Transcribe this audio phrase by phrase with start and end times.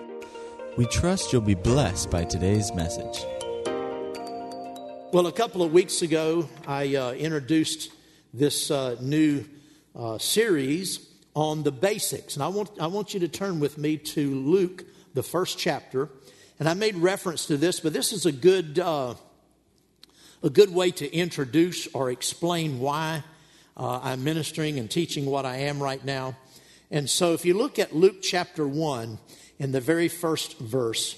[0.76, 3.24] We trust you'll be blessed by today's message.
[5.10, 7.92] Well, a couple of weeks ago, I uh, introduced
[8.34, 9.42] this uh, new
[9.96, 12.34] uh, series on the basics.
[12.34, 16.08] And I want, I want you to turn with me to Luke, the first chapter.
[16.58, 19.14] And I made reference to this, but this is a good, uh,
[20.42, 23.22] a good way to introduce or explain why
[23.76, 26.36] uh, I'm ministering and teaching what I am right now.
[26.90, 29.18] And so if you look at Luke chapter 1,
[29.58, 31.16] in the very first verse,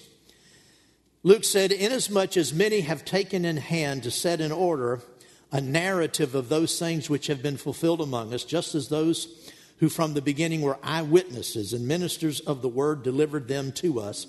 [1.22, 5.00] Luke said, Inasmuch as many have taken in hand to set in order
[5.52, 9.26] a narrative of those things which have been fulfilled among us, just as those
[9.80, 14.26] who from the beginning were eyewitnesses and ministers of the word delivered them to us.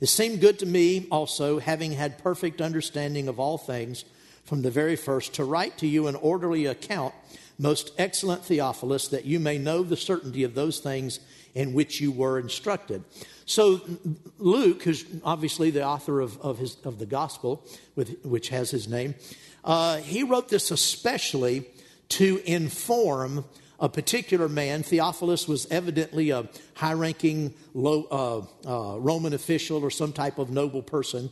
[0.00, 4.04] It seemed good to me also, having had perfect understanding of all things
[4.44, 7.14] from the very first, to write to you an orderly account,
[7.58, 11.20] most excellent Theophilus, that you may know the certainty of those things
[11.54, 13.04] in which you were instructed.
[13.46, 13.80] So
[14.38, 18.88] Luke, who's obviously the author of, of, his, of the gospel, with, which has his
[18.88, 19.14] name,
[19.64, 21.66] uh, he wrote this especially
[22.10, 23.44] to inform
[23.80, 24.82] a particular man.
[24.82, 28.42] Theophilus was evidently a high ranking uh, uh,
[28.98, 31.30] Roman official or some type of noble person.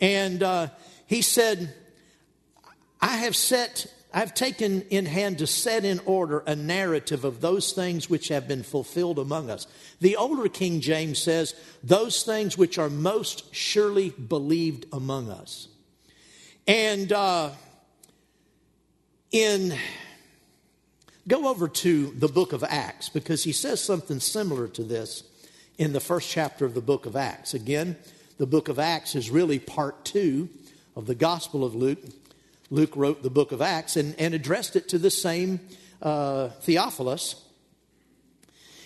[0.00, 0.68] And uh,
[1.06, 1.72] he said,
[3.00, 7.72] I have set, I've taken in hand to set in order a narrative of those
[7.72, 9.66] things which have been fulfilled among us.
[10.00, 15.68] The older King James says, those things which are most surely believed among us.
[16.66, 17.50] And uh,
[19.30, 19.72] in
[21.28, 25.24] Go over to the book of Acts because he says something similar to this
[25.76, 27.52] in the first chapter of the book of Acts.
[27.52, 27.96] Again,
[28.38, 30.48] the book of Acts is really part two
[30.94, 31.98] of the Gospel of Luke.
[32.70, 35.58] Luke wrote the book of Acts and, and addressed it to the same
[36.00, 37.42] uh, Theophilus.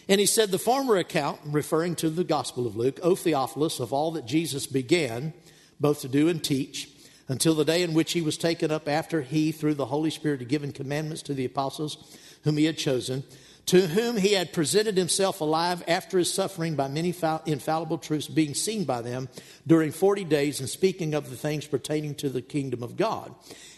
[0.09, 3.93] And he said, The former account, referring to the Gospel of Luke, O Theophilus, of
[3.93, 5.35] all that Jesus began
[5.79, 6.89] both to do and teach
[7.29, 10.41] until the day in which he was taken up after he, through the Holy Spirit,
[10.41, 13.25] had given commandments to the apostles whom he had chosen,
[13.67, 17.15] to whom he had presented himself alive after his suffering by many
[17.47, 19.29] infallible truths, being seen by them
[19.67, 23.33] during 40 days, and speaking of the things pertaining to the kingdom of God.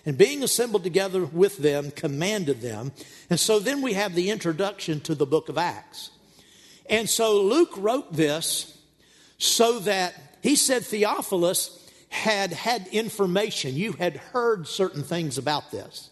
[0.07, 2.93] And being assembled together with them, commanded them.
[3.29, 6.11] And so then we have the introduction to the book of Acts.
[6.89, 8.79] And so Luke wrote this
[9.39, 13.75] so that he said Theophilus had had information.
[13.75, 16.11] You had heard certain things about this.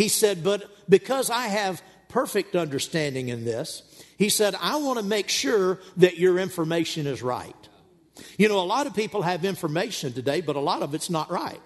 [0.00, 3.82] He said, but because I have perfect understanding in this,
[4.16, 7.54] he said, I want to make sure that your information is right.
[8.38, 11.30] You know, a lot of people have information today, but a lot of it's not
[11.30, 11.60] right.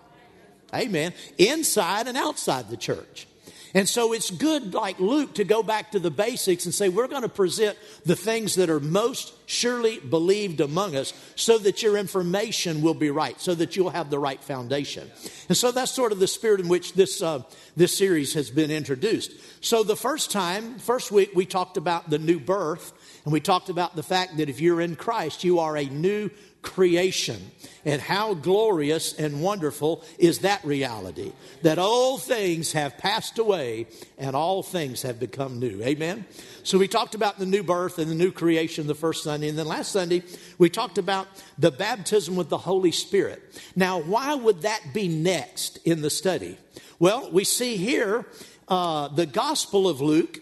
[0.75, 1.15] Amen.
[1.39, 3.29] Inside and outside the church.
[3.75, 7.09] And so it's good, like Luke, to go back to the basics and say, we're
[7.09, 7.77] going to present
[8.07, 13.11] the things that are most surely believed among us so that your information will be
[13.11, 15.11] right, so that you'll have the right foundation.
[15.49, 17.43] And so that's sort of the spirit in which this, uh,
[17.77, 19.33] this series has been introduced.
[19.61, 22.93] So the first time, first week, we talked about the new birth,
[23.25, 26.31] and we talked about the fact that if you're in Christ, you are a new
[26.61, 27.51] creation.
[27.87, 33.87] And how glorious and wonderful is that reality that all things have passed away
[34.19, 35.83] and all things have become new.
[35.83, 36.25] Amen?
[36.65, 39.49] So we talked about the new birth and the new creation the first Sunday.
[39.49, 40.23] And then last Sunday,
[40.59, 43.43] we talked about the baptism with the Holy Spirit.
[43.77, 46.59] Now, why would that be next in the study?
[46.99, 48.27] Well, we see here
[48.69, 50.41] uh, the Gospel of Luke.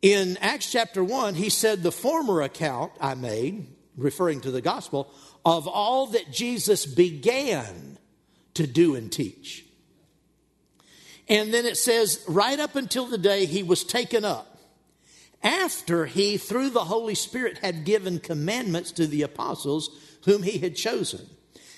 [0.00, 3.66] In Acts chapter 1, he said, The former account I made,
[3.96, 5.12] referring to the gospel,
[5.44, 7.98] of all that Jesus began
[8.54, 9.64] to do and teach.
[11.28, 14.58] And then it says, right up until the day he was taken up,
[15.42, 19.90] after he, through the Holy Spirit, had given commandments to the apostles
[20.24, 21.28] whom he had chosen.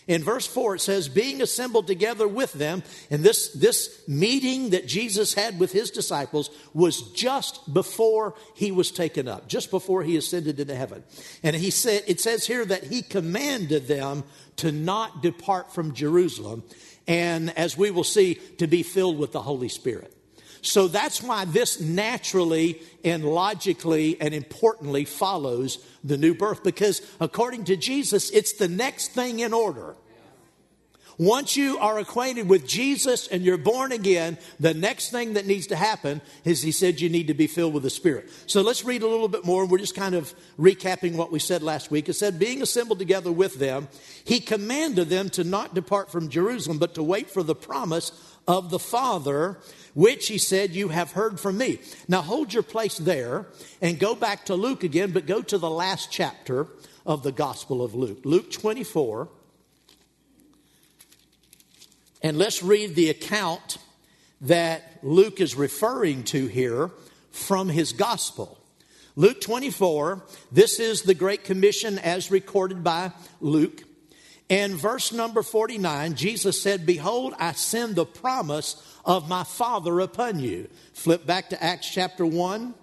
[0.06, 4.86] In verse 4, it says, being assembled together with them, and this, this meeting that
[4.86, 10.16] Jesus had with his disciples was just before he was taken up, just before he
[10.16, 11.04] ascended into heaven.
[11.42, 14.24] And he said, it says here that he commanded them
[14.56, 16.64] to not depart from Jerusalem,
[17.06, 20.14] and as we will see, to be filled with the Holy Spirit.
[20.62, 27.64] So that's why this naturally and logically and importantly follows the new birth because according
[27.64, 29.96] to Jesus, it's the next thing in order.
[31.20, 35.66] Once you are acquainted with Jesus and you're born again, the next thing that needs
[35.66, 38.30] to happen is he said you need to be filled with the Spirit.
[38.46, 39.66] So let's read a little bit more.
[39.66, 42.08] We're just kind of recapping what we said last week.
[42.08, 43.88] It said, Being assembled together with them,
[44.24, 48.12] he commanded them to not depart from Jerusalem, but to wait for the promise
[48.48, 49.58] of the Father,
[49.94, 51.78] which he said, You have heard from me.
[52.08, 53.46] Now hold your place there
[53.80, 56.66] and go back to Luke again, but go to the last chapter
[57.06, 58.20] of the Gospel of Luke.
[58.24, 59.28] Luke 24.
[62.22, 63.78] And let's read the account
[64.42, 66.90] that Luke is referring to here
[67.30, 68.58] from his gospel.
[69.16, 73.82] Luke 24, this is the Great Commission as recorded by Luke.
[74.48, 80.40] And verse number 49, Jesus said, Behold, I send the promise of my Father upon
[80.40, 80.68] you.
[80.92, 82.74] Flip back to Acts chapter 1.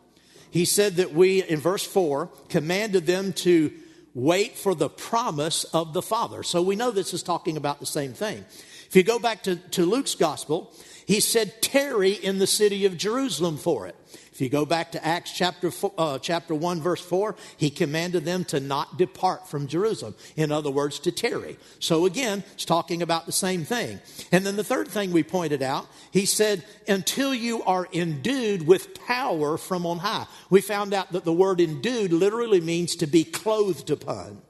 [0.50, 3.72] He said that we, in verse 4, commanded them to
[4.14, 6.42] wait for the promise of the Father.
[6.42, 8.46] So we know this is talking about the same thing.
[8.88, 10.74] If you go back to, to Luke's gospel,
[11.06, 13.96] he said, tarry in the city of Jerusalem for it.
[14.38, 18.24] If you go back to Acts chapter, four, uh, chapter 1, verse 4, he commanded
[18.24, 20.14] them to not depart from Jerusalem.
[20.36, 21.58] In other words, to tarry.
[21.80, 24.00] So again, it's talking about the same thing.
[24.32, 28.94] And then the third thing we pointed out, he said, until you are endued with
[29.08, 30.28] power from on high.
[30.52, 34.44] We found out that the word endued literally means to be clothed upon.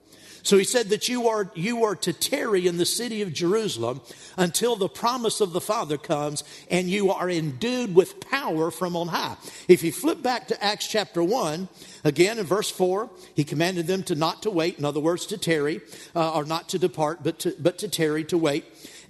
[0.47, 3.99] So he said that you are, you are to tarry in the city of Jerusalem
[4.37, 6.41] until the promise of the Father comes
[6.71, 9.35] and you are endued with power from on high.
[9.67, 11.67] If you flip back to Acts chapter 1,
[12.05, 15.37] again in verse 4, he commanded them to not to wait, in other words, to
[15.37, 15.81] tarry,
[16.15, 18.63] uh, or not to depart, but to, but to tarry, to wait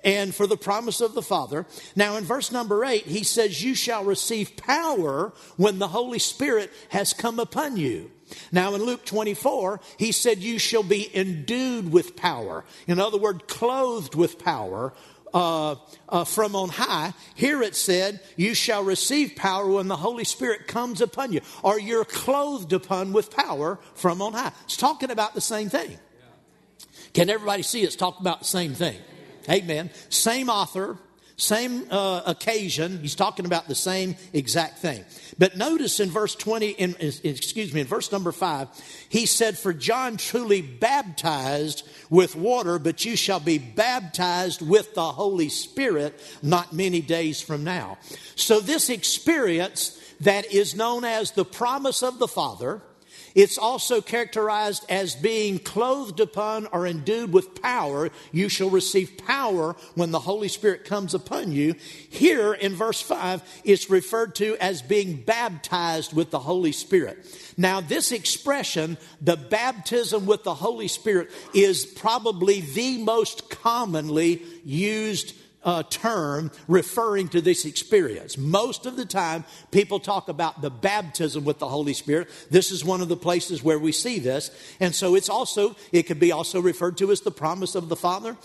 [0.04, 1.68] and for the promise of the Father.
[1.96, 6.72] Now, in verse number eight, he says, You shall receive power when the Holy Spirit
[6.90, 8.10] has come upon you.
[8.52, 12.66] Now, in Luke 24, he said, You shall be endued with power.
[12.88, 14.94] In other words, clothed with power
[15.34, 15.76] uh,
[16.10, 17.14] uh, from on high.
[17.36, 21.80] Here it said, You shall receive power when the Holy Spirit comes upon you, or
[21.80, 24.52] you're clothed upon with power from on high.
[24.66, 25.98] It's talking about the same thing.
[27.14, 28.98] Can everybody see it's talking about the same thing?
[29.50, 29.90] Amen.
[30.10, 30.98] Same author,
[31.40, 33.00] same uh, occasion.
[33.00, 35.06] He's talking about the same exact thing.
[35.38, 38.68] But notice in verse 20, in, excuse me, in verse number 5,
[39.08, 45.12] he said, For John truly baptized with water, but you shall be baptized with the
[45.12, 48.00] Holy Spirit not many days from now.
[48.36, 52.82] So this experience that is known as the promise of the Father,
[53.38, 58.10] it's also characterized as being clothed upon or endued with power.
[58.32, 61.76] You shall receive power when the Holy Spirit comes upon you.
[62.10, 67.28] Here in verse 5, it's referred to as being baptized with the Holy Spirit.
[67.58, 75.36] Now, this expression, the baptism with the Holy Spirit, is probably the most commonly used
[75.64, 78.38] uh, term referring to this experience.
[78.38, 82.30] Most of the time, people talk about the baptism with the Holy Spirit.
[82.50, 84.52] This is one of the places where we see this.
[84.80, 87.96] And so it's also, it could be also referred to as the promise of the
[87.96, 88.38] Father.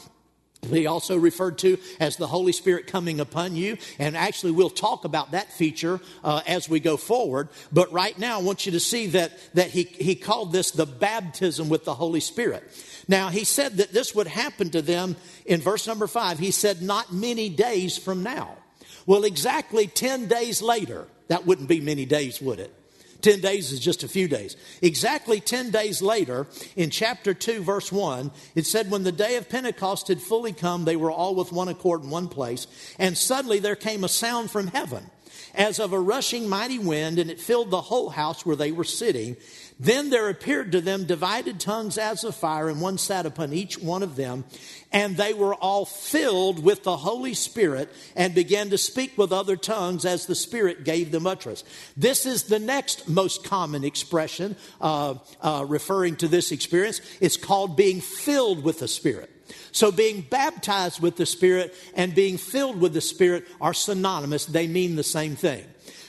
[0.70, 3.79] Be also referred to as the Holy Spirit coming upon you.
[3.99, 7.49] And actually, we'll talk about that feature uh, as we go forward.
[7.73, 10.87] But right now, I want you to see that, that he, he called this the
[10.87, 12.62] baptism with the Holy Spirit.
[13.09, 16.38] Now, he said that this would happen to them in verse number five.
[16.38, 18.56] He said, Not many days from now.
[19.05, 22.73] Well, exactly 10 days later, that wouldn't be many days, would it?
[23.22, 24.56] 10 days is just a few days.
[24.80, 26.46] Exactly 10 days later,
[26.76, 30.85] in chapter 2, verse 1, it said, When the day of Pentecost had fully come,
[30.85, 32.66] they were all with one accord in one place,
[32.99, 35.11] and suddenly there came a sound from heaven
[35.54, 38.85] as of a rushing mighty wind, and it filled the whole house where they were
[38.85, 39.37] sitting.
[39.81, 43.79] Then there appeared to them divided tongues as of fire, and one sat upon each
[43.79, 44.45] one of them.
[44.93, 49.57] And they were all filled with the Holy Spirit and began to speak with other
[49.57, 51.64] tongues as the Spirit gave them utterance.
[51.97, 57.00] This is the next most common expression uh, uh, referring to this experience.
[57.21, 59.31] It's called being filled with the Spirit.
[59.73, 64.67] So, being baptized with the Spirit and being filled with the Spirit are synonymous, they
[64.67, 65.64] mean the same thing.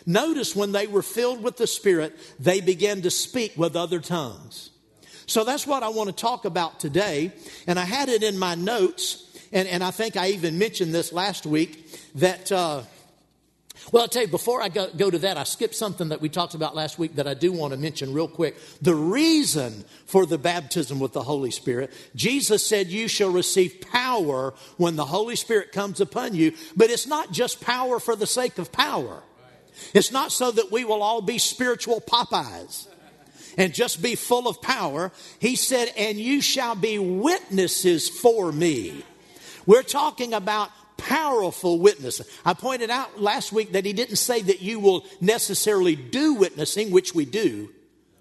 [0.05, 4.69] Notice when they were filled with the Spirit, they began to speak with other tongues.
[5.25, 7.31] So that's what I want to talk about today.
[7.67, 11.13] And I had it in my notes, and, and I think I even mentioned this
[11.13, 12.51] last week that.
[12.51, 12.83] Uh,
[13.91, 16.29] well, I'll tell you, before I go, go, to that, I skipped something that we
[16.29, 18.55] talked about last week that I do want to mention real quick.
[18.81, 24.53] The reason for the baptism with the Holy Spirit, Jesus said, You shall receive power
[24.77, 28.57] when the Holy Spirit comes upon you, but it's not just power for the sake
[28.57, 29.21] of power.
[29.93, 32.87] It's not so that we will all be spiritual Popeyes
[33.57, 35.11] and just be full of power.
[35.39, 39.03] He said, And you shall be witnesses for me.
[39.65, 42.21] We're talking about powerful witness.
[42.45, 46.91] I pointed out last week that he didn't say that you will necessarily do witnessing,
[46.91, 47.69] which we do.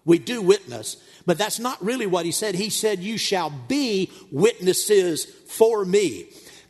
[0.05, 2.57] We do witness, but that's not really what he said.
[2.57, 6.27] He said, You shall be witnesses for me.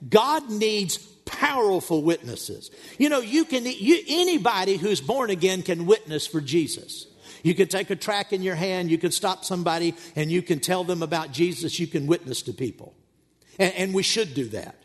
[0.09, 0.97] God needs
[1.33, 2.71] powerful witnesses.
[2.99, 7.07] You know, you can, you, anybody who's born again can witness for Jesus.
[7.43, 10.61] You can take a track in your hand, you can stop somebody, and you can
[10.61, 11.81] tell them about Jesus.
[11.81, 12.95] You can witness to people.
[13.59, 14.77] And, and we should do that.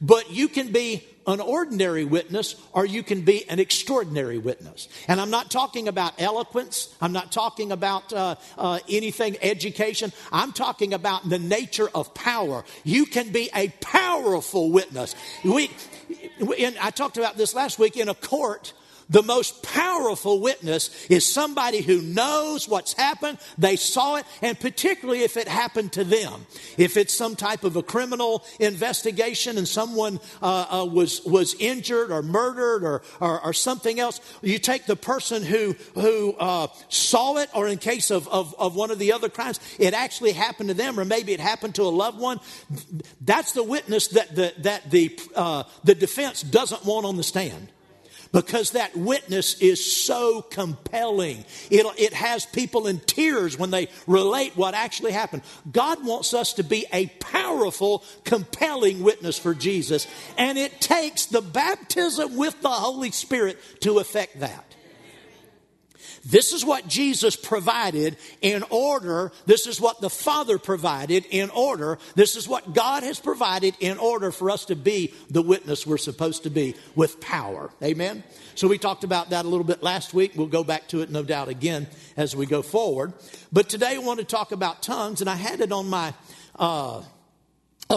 [0.00, 4.88] But you can be an ordinary witness or you can be an extraordinary witness.
[5.08, 6.94] And I'm not talking about eloquence.
[7.00, 10.12] I'm not talking about uh, uh, anything education.
[10.32, 12.64] I'm talking about the nature of power.
[12.84, 15.14] You can be a powerful witness.
[15.44, 15.70] We,
[16.56, 18.72] in, I talked about this last week in a court.
[19.12, 25.20] The most powerful witness is somebody who knows what's happened, they saw it, and particularly
[25.20, 26.46] if it happened to them.
[26.78, 32.10] If it's some type of a criminal investigation and someone uh, uh, was, was injured
[32.10, 37.36] or murdered or, or, or, something else, you take the person who, who uh, saw
[37.36, 40.70] it, or in case of, of, of one of the other crimes, it actually happened
[40.70, 42.40] to them, or maybe it happened to a loved one.
[43.20, 47.68] That's the witness that the, that the, uh, the defense doesn't want on the stand
[48.32, 51.44] because that witness is so compelling.
[51.70, 55.42] It, it has people in tears when they relate what actually happened.
[55.70, 61.42] God wants us to be a powerful, compelling witness for Jesus, and it takes the
[61.42, 64.71] baptism with the Holy Spirit to effect that.
[66.24, 69.32] This is what Jesus provided in order.
[69.46, 71.98] This is what the Father provided in order.
[72.14, 75.98] This is what God has provided in order for us to be the witness we're
[75.98, 77.70] supposed to be with power.
[77.82, 78.22] Amen?
[78.54, 80.32] So we talked about that a little bit last week.
[80.36, 83.14] We'll go back to it, no doubt, again as we go forward.
[83.52, 86.14] But today I want to talk about tongues, and I had it on my,
[86.56, 87.02] uh,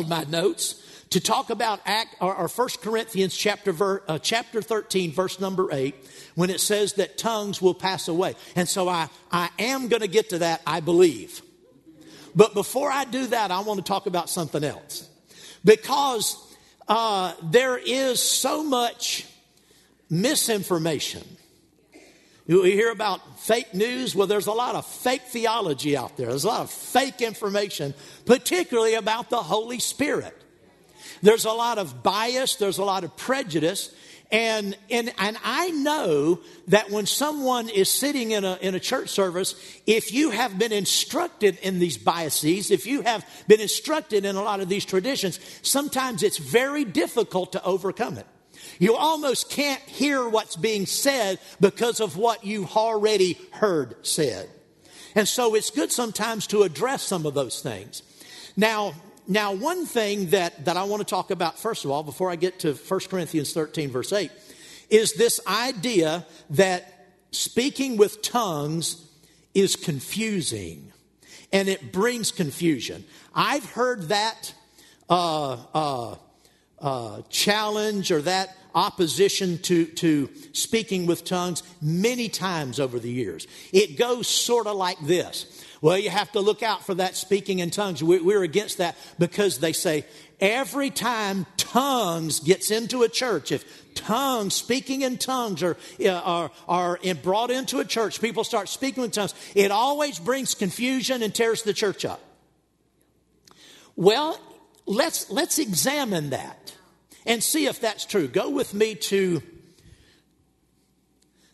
[0.08, 5.12] my notes to talk about Act, or, or 1 Corinthians chapter, ver, uh, chapter 13,
[5.12, 5.96] verse number 8
[6.36, 8.36] when it says that tongues will pass away.
[8.56, 11.42] And so I, I am going to get to that, I believe.
[12.36, 15.10] But before I do that, I want to talk about something else.
[15.64, 16.38] Because
[16.88, 19.26] uh, there is so much
[20.10, 21.24] misinformation.
[22.48, 24.16] You hear about fake news?
[24.16, 26.28] Well, there's a lot of fake theology out there.
[26.28, 30.40] There's a lot of fake information, particularly about the Holy Spirit.
[31.24, 33.96] There's a lot of bias, there's a lot of prejudice,
[34.32, 39.10] and, and, and I know that when someone is sitting in a, in a church
[39.10, 39.56] service,
[39.86, 44.44] if you have been instructed in these biases, if you have been instructed in a
[44.44, 48.26] lot of these traditions, sometimes it's very difficult to overcome it.
[48.80, 54.50] You almost can't hear what's being said because of what you've already heard said.
[55.14, 58.02] And so it's good sometimes to address some of those things.
[58.58, 58.94] Now,
[59.28, 62.36] now, one thing that, that I want to talk about, first of all, before I
[62.36, 64.32] get to 1 Corinthians 13, verse 8,
[64.90, 69.04] is this idea that speaking with tongues
[69.54, 70.92] is confusing
[71.52, 73.04] and it brings confusion.
[73.34, 74.54] I've heard that
[75.10, 76.16] uh, uh,
[76.80, 83.48] uh, challenge or that opposition to, to speaking with tongues many times over the years.
[83.72, 87.60] It goes sort of like this well, you have to look out for that speaking
[87.60, 88.04] in tongues.
[88.04, 90.06] We're against that because they say
[90.40, 96.52] every time tongues gets into a church, if tongues, speaking in tongues are, uh, are,
[96.68, 101.34] are brought into a church, people start speaking in tongues, it always brings confusion and
[101.34, 102.22] tears the church up.
[103.96, 104.40] Well,
[104.86, 106.74] let's, let's examine that
[107.26, 108.28] and see if that's true.
[108.28, 109.42] Go with me to,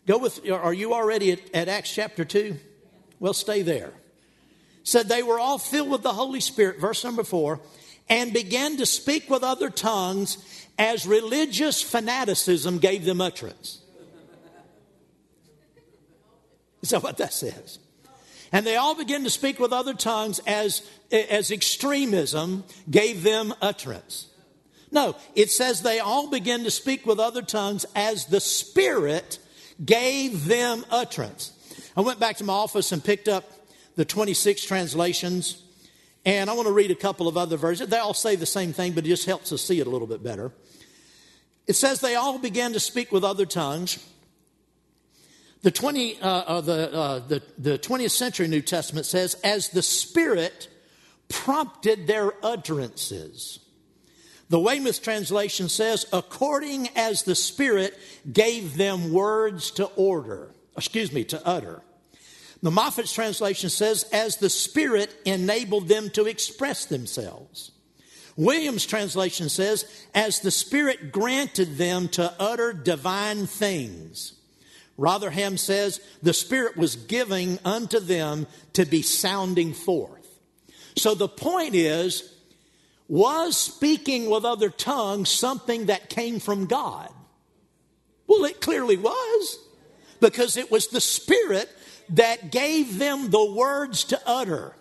[0.06, 2.58] go with, are you already at, at Acts chapter 2?
[3.20, 3.92] Well, stay there
[4.84, 7.60] said they were all filled with the Holy Spirit, verse number four,
[8.08, 10.38] and began to speak with other tongues
[10.78, 13.80] as religious fanaticism gave them utterance.
[16.82, 17.78] Is that what that says?
[18.50, 24.28] And they all began to speak with other tongues as, as extremism gave them utterance.
[24.90, 29.38] No, it says they all began to speak with other tongues as the Spirit
[29.82, 31.52] gave them utterance.
[31.96, 33.50] I went back to my office and picked up
[33.96, 35.62] the 26 translations.
[36.24, 37.90] And I want to read a couple of other versions.
[37.90, 40.06] They all say the same thing, but it just helps us see it a little
[40.06, 40.52] bit better.
[41.66, 43.98] It says they all began to speak with other tongues.
[45.62, 49.82] The, 20, uh, uh, the, uh, the, the 20th century New Testament says, as the
[49.82, 50.68] Spirit
[51.28, 53.60] prompted their utterances.
[54.48, 57.98] The Weymouth translation says, according as the Spirit
[58.30, 61.82] gave them words to order, excuse me, to utter.
[62.62, 67.72] The Moffatt's translation says, as the Spirit enabled them to express themselves.
[68.36, 74.34] Williams' translation says, as the Spirit granted them to utter divine things.
[74.96, 80.26] Rotherham says, the Spirit was giving unto them to be sounding forth.
[80.96, 82.32] So the point is,
[83.08, 87.10] was speaking with other tongues something that came from God?
[88.26, 89.58] Well, it clearly was,
[90.20, 91.68] because it was the Spirit
[92.10, 94.74] that gave them the words to utter.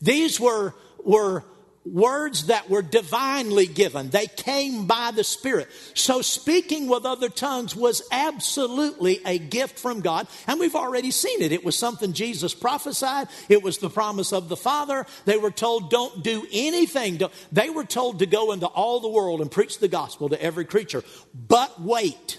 [0.00, 1.44] These were, were
[1.84, 4.10] words that were divinely given.
[4.10, 5.68] They came by the Spirit.
[5.94, 10.26] So speaking with other tongues was absolutely a gift from God.
[10.46, 11.52] And we've already seen it.
[11.52, 13.28] It was something Jesus prophesied.
[13.48, 15.06] It was the promise of the Father.
[15.24, 17.20] They were told, don't do anything.
[17.50, 20.66] They were told to go into all the world and preach the gospel to every
[20.66, 21.02] creature.
[21.34, 22.38] But wait.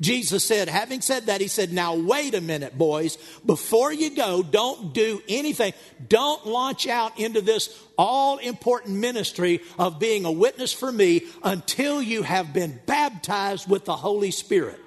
[0.00, 3.16] Jesus said, having said that, he said, Now wait a minute, boys.
[3.46, 5.72] Before you go, don't do anything.
[6.08, 12.02] Don't launch out into this all important ministry of being a witness for me until
[12.02, 14.80] you have been baptized with the Holy Spirit.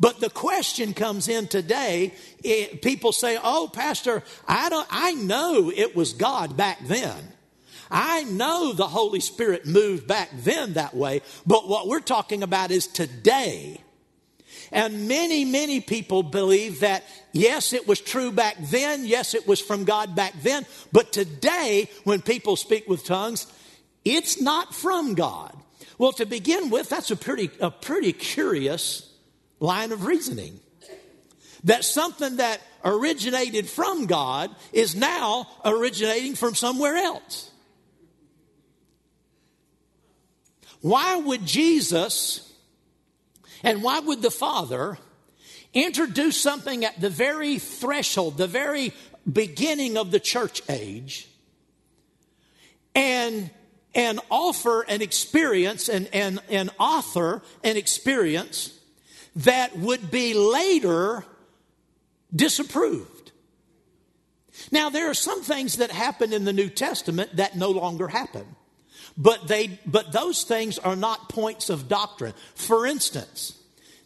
[0.00, 2.14] But the question comes in today.
[2.42, 7.32] It, people say, "Oh, pastor, I don't I know it was God back then.
[7.90, 12.70] I know the Holy Spirit moved back then that way, but what we're talking about
[12.70, 13.83] is today."
[14.74, 19.06] And many, many people believe that, yes, it was true back then.
[19.06, 20.66] Yes, it was from God back then.
[20.90, 23.46] But today, when people speak with tongues,
[24.04, 25.56] it's not from God.
[25.96, 29.08] Well, to begin with, that's a pretty, a pretty curious
[29.60, 30.58] line of reasoning.
[31.62, 37.48] That something that originated from God is now originating from somewhere else.
[40.80, 42.52] Why would Jesus
[43.64, 44.98] and why would the Father
[45.72, 48.92] introduce something at the very threshold, the very
[49.30, 51.28] beginning of the church age,
[52.94, 53.50] and
[53.94, 58.76] and offer an experience and, and, and author an experience
[59.36, 61.24] that would be later
[62.34, 63.32] disapproved.
[64.70, 68.44] Now, there are some things that happen in the New Testament that no longer happen.
[69.16, 72.34] But, they, but those things are not points of doctrine.
[72.54, 73.60] For instance,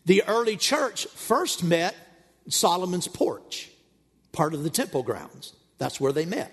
[0.08, 1.94] the early church first met
[2.48, 3.68] Solomon's porch,
[4.32, 5.52] part of the temple grounds.
[5.76, 6.50] That's where they met.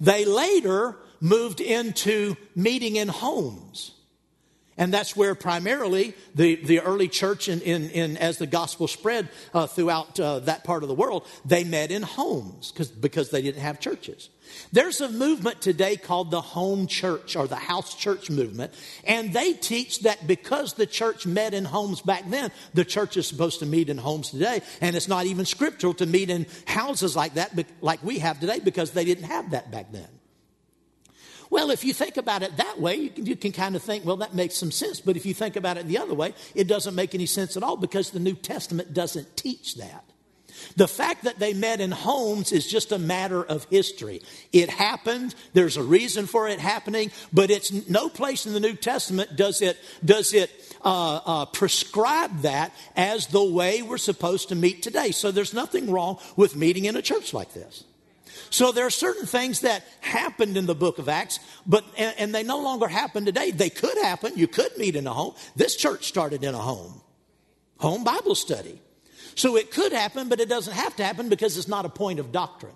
[0.00, 3.92] They later moved into meeting in homes.
[4.78, 9.28] And that's where primarily the, the early church, in, in, in as the gospel spread
[9.52, 13.60] uh, throughout uh, that part of the world, they met in homes because they didn't
[13.60, 14.30] have churches.
[14.72, 18.72] There's a movement today called the home church or the house church movement,
[19.04, 23.26] and they teach that because the church met in homes back then, the church is
[23.26, 27.16] supposed to meet in homes today, and it's not even scriptural to meet in houses
[27.16, 30.08] like that, like we have today, because they didn't have that back then.
[31.50, 34.04] Well, if you think about it that way, you can, you can, kind of think,
[34.04, 35.00] well, that makes some sense.
[35.00, 37.62] But if you think about it the other way, it doesn't make any sense at
[37.62, 40.04] all because the New Testament doesn't teach that.
[40.76, 44.22] The fact that they met in homes is just a matter of history.
[44.52, 45.34] It happened.
[45.52, 49.62] There's a reason for it happening, but it's no place in the New Testament does
[49.62, 50.50] it does it
[50.84, 55.10] uh, uh, prescribe that as the way we're supposed to meet today.
[55.10, 57.84] So there's nothing wrong with meeting in a church like this.
[58.50, 62.34] So there are certain things that happened in the book of Acts, but and, and
[62.34, 63.50] they no longer happen today.
[63.50, 64.32] They could happen.
[64.36, 65.34] You could meet in a home.
[65.56, 67.00] This church started in a home,
[67.78, 68.80] home Bible study.
[69.36, 72.18] So it could happen, but it doesn't have to happen because it's not a point
[72.18, 72.74] of doctrine.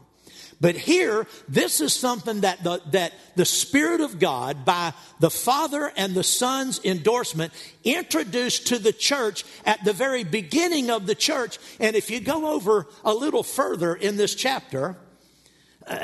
[0.60, 5.90] But here, this is something that the, that the Spirit of God, by the Father
[5.96, 11.58] and the Son's endorsement, introduced to the church at the very beginning of the church.
[11.80, 14.98] And if you go over a little further in this chapter,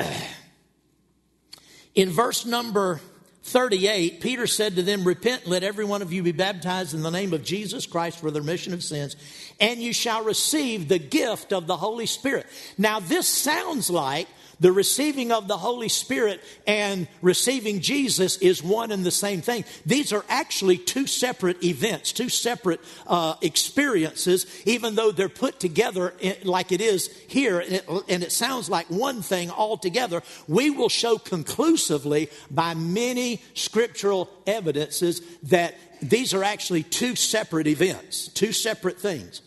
[1.94, 3.02] in verse number
[3.46, 7.10] 38, Peter said to them, Repent, let every one of you be baptized in the
[7.10, 9.14] name of Jesus Christ for the remission of sins,
[9.60, 12.46] and you shall receive the gift of the Holy Spirit.
[12.76, 14.26] Now, this sounds like
[14.58, 19.64] the receiving of the Holy Spirit and receiving Jesus is one and the same thing.
[19.84, 26.14] These are actually two separate events, two separate uh, experiences, even though they're put together
[26.42, 30.22] like it is here, and it, and it sounds like one thing altogether.
[30.48, 38.28] We will show conclusively by many scriptural evidences that these are actually two separate events,
[38.28, 39.42] two separate things.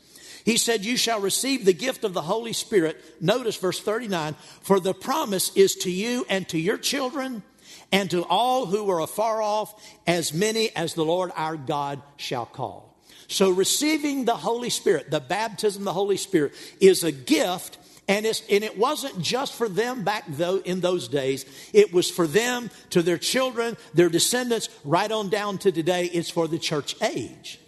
[0.50, 3.00] He said, You shall receive the gift of the Holy Spirit.
[3.22, 4.34] Notice verse 39
[4.64, 7.44] For the promise is to you and to your children
[7.92, 12.48] and to all who are afar off, as many as the Lord our God shall
[12.48, 12.98] call.
[13.28, 18.26] So, receiving the Holy Spirit, the baptism of the Holy Spirit, is a gift And,
[18.26, 21.46] and, it wasn't just for them back though in those days.
[21.74, 26.06] It was for them, to their children, their descendants, right on down to today.
[26.06, 27.60] It's for the church age.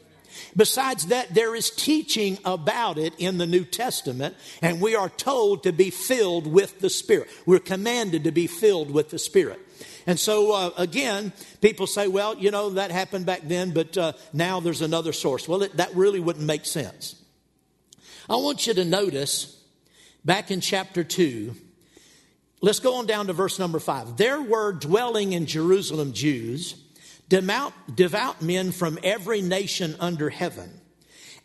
[0.55, 5.63] Besides that, there is teaching about it in the New Testament, and we are told
[5.63, 7.29] to be filled with the Spirit.
[7.45, 9.59] We're commanded to be filled with the Spirit.
[10.05, 14.13] And so, uh, again, people say, well, you know, that happened back then, but uh,
[14.33, 15.47] now there's another source.
[15.47, 17.15] Well, it, that really wouldn't make sense.
[18.29, 19.61] I want you to notice
[20.25, 21.55] back in chapter 2,
[22.61, 24.17] let's go on down to verse number 5.
[24.17, 26.75] There were dwelling in Jerusalem Jews,
[27.31, 30.69] devout, devout men from every nation under heaven.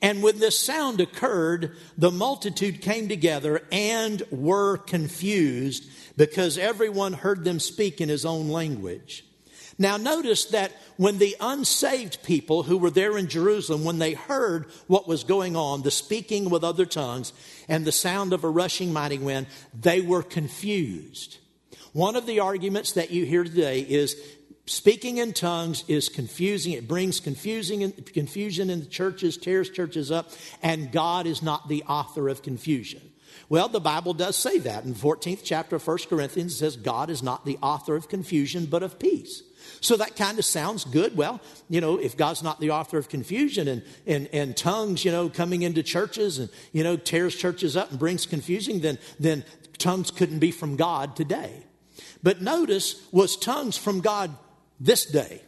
[0.02, 7.44] And when this sound occurred, the multitude came together and were confused because everyone heard
[7.44, 9.24] them speak in his own language.
[9.78, 14.66] Now, notice that when the unsaved people who were there in Jerusalem, when they heard
[14.88, 17.32] what was going on, the speaking with other tongues
[17.68, 21.38] and the sound of a rushing mighty wind, they were confused.
[21.92, 24.20] One of the arguments that you hear today is
[24.66, 26.72] speaking in tongues is confusing.
[26.72, 30.30] It brings confusing, confusion in the churches, tears churches up,
[30.62, 33.00] and God is not the author of confusion.
[33.48, 34.84] Well, the Bible does say that.
[34.84, 38.08] In the 14th chapter of 1 Corinthians, it says, God is not the author of
[38.08, 39.42] confusion, but of peace.
[39.80, 41.16] So that kind of sounds good.
[41.16, 45.12] Well, you know, if God's not the author of confusion and, and, and tongues, you
[45.12, 49.44] know, coming into churches and, you know, tears churches up and brings confusion, then, then
[49.78, 51.64] tongues couldn't be from God today.
[52.22, 54.34] But notice, was tongues from God
[54.80, 55.42] this day?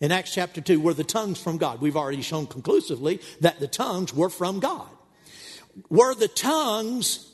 [0.00, 1.80] In Acts chapter 2, were the tongues from God?
[1.80, 4.88] We've already shown conclusively that the tongues were from God.
[5.88, 7.30] Were the tongues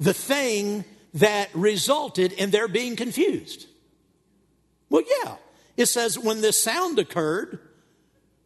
[0.00, 0.84] the thing
[1.14, 3.66] that resulted in their being confused?
[4.90, 5.36] Well, yeah.
[5.76, 7.60] It says when this sound occurred,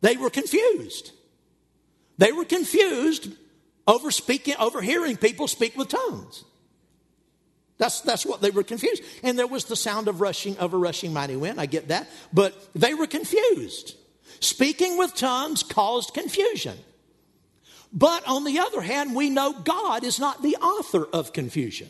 [0.03, 1.13] they were confused.
[2.19, 3.33] They were confused
[3.87, 6.45] over speaking, over hearing people speak with tongues.
[7.83, 9.03] That's, that's what they were confused.
[9.25, 11.61] And there was the sound of rushing of a rushing mighty wind.
[11.61, 12.09] I get that.
[12.33, 13.97] But they were confused.
[14.39, 16.79] Speaking with tongues caused confusion.
[17.93, 21.89] But on the other hand, we know God is not the author of confusion.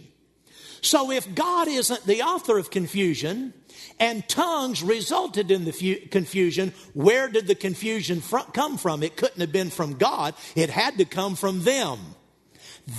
[0.80, 3.52] So if God isn't the author of confusion
[4.00, 9.02] and tongues resulted in the fu- confusion, where did the confusion fr- come from?
[9.02, 11.98] It couldn't have been from God, it had to come from them.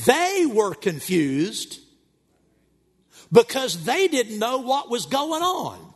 [0.06, 1.80] They were confused
[3.34, 5.94] because they didn't know what was going on.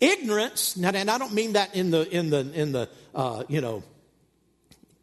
[0.00, 3.60] Ignorance, now, and I don't mean that in the in the in the uh, you
[3.60, 3.84] know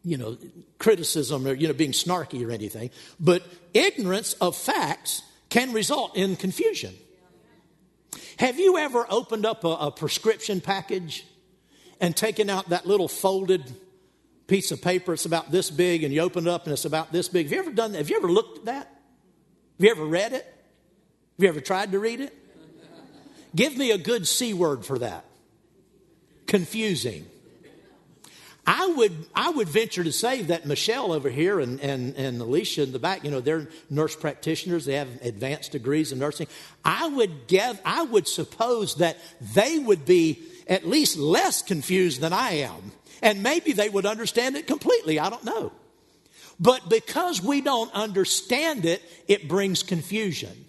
[0.06, 0.38] you know,
[0.78, 3.42] criticism or, you know, being snarky or anything, but
[3.74, 6.94] ignorance of facts can result in confusion.
[8.38, 11.26] Have you ever opened up a, a prescription package
[12.00, 13.74] and taken out that little folded
[14.46, 15.12] piece of paper?
[15.12, 17.46] It's about this big, and you open it up and it's about this big.
[17.46, 17.98] Have you ever done that?
[17.98, 18.95] Have you ever looked at that?
[19.78, 20.44] Have you ever read it?
[20.44, 22.34] Have you ever tried to read it?
[23.54, 25.24] Give me a good C word for that
[26.46, 27.26] confusing.
[28.68, 32.82] I would, I would venture to say that Michelle over here and, and, and Alicia
[32.82, 34.84] in the back, you know, they're nurse practitioners.
[34.84, 36.48] They have advanced degrees in nursing.
[36.84, 39.18] I would get, I would suppose that
[39.54, 42.90] they would be at least less confused than I am.
[43.22, 45.20] And maybe they would understand it completely.
[45.20, 45.72] I don't know.
[46.58, 50.64] But because we don't understand it, it brings confusion.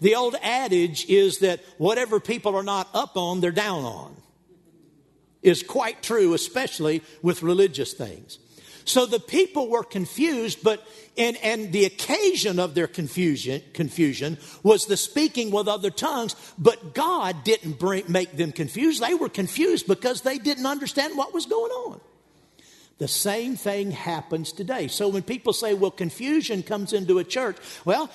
[0.00, 4.16] The old adage is that whatever people are not up on, they're down on
[5.42, 8.38] is quite true, especially with religious things.
[8.86, 14.86] So the people were confused, but and, and the occasion of their confusion, confusion was
[14.86, 19.00] the speaking with other tongues, but God didn't bring, make them confused.
[19.00, 22.00] They were confused because they didn't understand what was going on.
[22.98, 24.88] The same thing happens today.
[24.88, 28.10] So when people say, well, confusion comes into a church, well,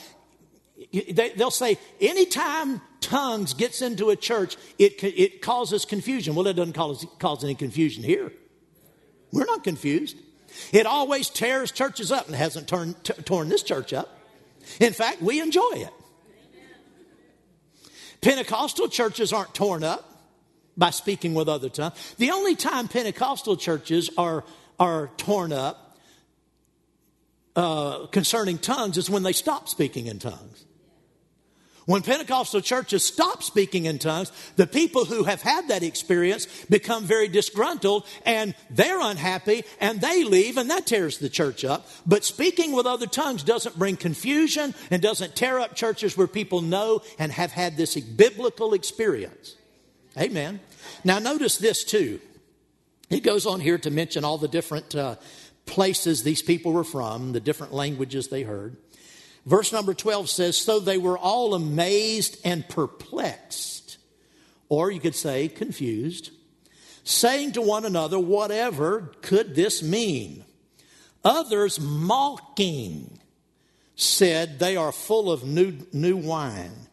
[0.94, 6.36] they, will say, anytime tongues gets into a church, it, it causes confusion.
[6.36, 8.32] Well, it doesn't cause, cause any confusion here.
[9.32, 10.18] We're not confused.
[10.72, 14.18] It always tears churches up and hasn't torn, t- torn this church up.
[14.80, 15.94] In fact, we enjoy it.
[18.22, 20.06] Pentecostal churches aren't torn up
[20.78, 22.16] by speaking with other tongues.
[22.18, 24.44] The only time Pentecostal churches are,
[24.80, 25.98] are torn up
[27.56, 30.66] uh, concerning tongues is when they stop speaking in tongues.
[31.86, 37.04] When Pentecostal churches stop speaking in tongues, the people who have had that experience become
[37.04, 41.88] very disgruntled and they're unhappy and they leave and that tears the church up.
[42.06, 46.62] But speaking with other tongues doesn't bring confusion and doesn't tear up churches where people
[46.62, 49.56] know and have had this biblical experience.
[50.16, 50.60] Amen.
[51.04, 52.20] Now, notice this too.
[53.10, 55.16] He goes on here to mention all the different uh,
[55.66, 58.78] places these people were from, the different languages they heard.
[59.46, 63.98] Verse number 12 says, So they were all amazed and perplexed,
[64.68, 66.32] or you could say confused,
[67.04, 70.46] saying to one another, Whatever could this mean?
[71.24, 73.20] Others mocking
[73.96, 76.89] said, They are full of new, new wine.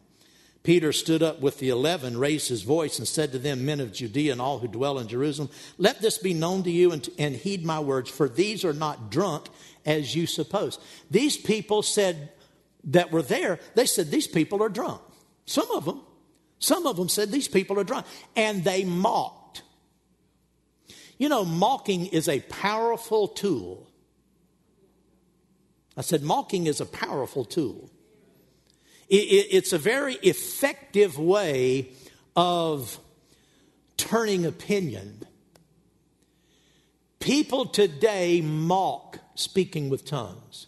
[0.67, 3.93] Peter stood up with the eleven, raised his voice, and said to them, Men of
[3.93, 7.33] Judea and all who dwell in Jerusalem, let this be known to you and, and
[7.33, 9.45] heed my words, for these are not drunk
[9.85, 10.77] as you suppose.
[11.09, 12.33] These people said
[12.83, 14.99] that were there, they said, These people are drunk.
[15.45, 16.01] Some of them,
[16.59, 18.05] some of them said, These people are drunk.
[18.35, 19.61] And they mocked.
[21.17, 23.87] You know, mocking is a powerful tool.
[25.95, 27.89] I said, mocking is a powerful tool.
[29.09, 31.89] It's a very effective way
[32.35, 32.99] of
[33.95, 35.23] turning opinion.
[37.19, 40.67] People today mock speaking with tongues.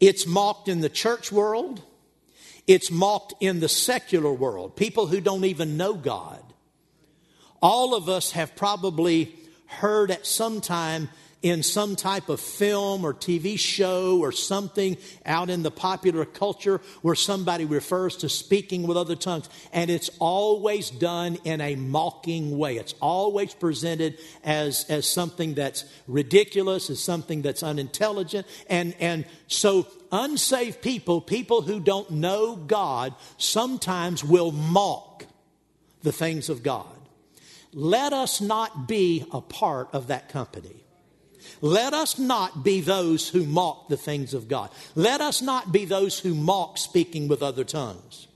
[0.00, 1.82] It's mocked in the church world,
[2.66, 4.76] it's mocked in the secular world.
[4.76, 6.42] People who don't even know God.
[7.60, 9.34] All of us have probably
[9.66, 11.08] heard at some time
[11.44, 16.80] in some type of film or TV show or something out in the popular culture
[17.02, 19.50] where somebody refers to speaking with other tongues.
[19.70, 22.78] And it's always done in a mocking way.
[22.78, 28.46] It's always presented as, as something that's ridiculous, as something that's unintelligent.
[28.70, 35.26] And, and so unsaved people, people who don't know God, sometimes will mock
[36.02, 36.86] the things of God.
[37.74, 40.83] Let us not be a part of that company.
[41.64, 44.68] Let us not be those who mock the things of God.
[44.94, 48.26] Let us not be those who mock speaking with other tongues.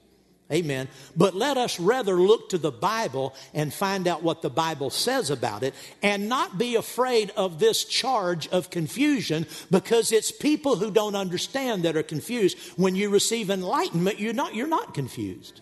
[0.50, 0.88] Amen.
[1.14, 5.28] But let us rather look to the Bible and find out what the Bible says
[5.28, 10.90] about it and not be afraid of this charge of confusion because it's people who
[10.90, 12.56] don't understand that are confused.
[12.78, 15.60] When you receive enlightenment, you're not, you're not confused.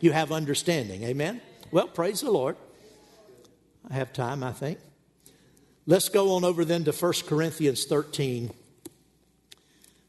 [0.00, 1.04] You have understanding.
[1.04, 1.40] Amen.
[1.70, 2.56] Well, praise the Lord.
[3.88, 4.80] I have time, I think.
[5.88, 8.50] Let's go on over then to 1 Corinthians 13.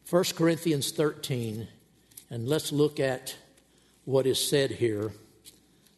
[0.10, 1.68] 1 Corinthians 13,
[2.32, 3.36] and let's look at
[4.04, 5.12] what is said here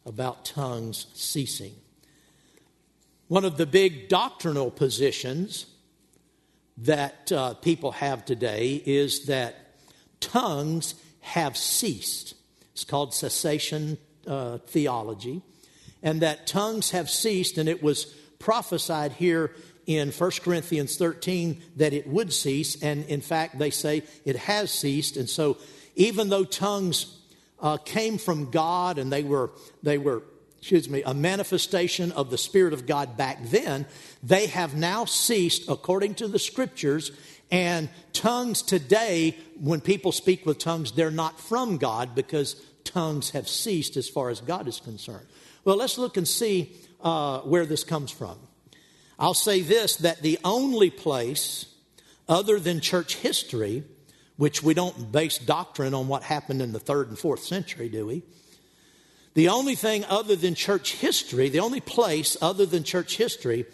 [0.06, 1.76] about tongues ceasing.
[3.30, 5.68] One of the big doctrinal positions
[6.80, 9.80] that uh, people have today is that
[10.20, 12.34] tongues have ceased.
[12.74, 15.42] It's called cessation uh, theology,
[16.04, 19.52] and that tongues have ceased, and it was prophesied here
[19.90, 24.70] in 1 Corinthians 13 that it would cease, and in fact, they say it has
[24.70, 25.18] ceased.
[25.18, 25.58] And so,
[25.96, 27.18] even though tongues
[27.60, 29.50] uh, came from God and they were,
[29.82, 30.22] they were,
[30.60, 33.88] excuse me, a manifestation of the Spirit of God back then,
[34.22, 37.12] they have now ceased according to the scriptures.
[37.50, 43.50] And tongues today, when people speak with tongues, they're not from God because tongues have
[43.50, 45.26] ceased as far as God is concerned.
[45.66, 48.38] Well, let's look and see uh, where this comes from.
[49.20, 51.66] I'll say this that the only place
[52.30, 53.84] other than church history,
[54.38, 58.08] which we don't base doctrine on what happened in the third and fourth century, do
[58.08, 58.24] we?
[59.34, 63.66] The only thing other than church history, the only place other than church history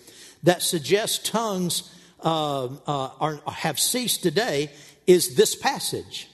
[0.44, 1.92] that suggests tongues
[2.24, 4.72] uh, uh, are, have ceased today
[5.06, 6.28] is this passage.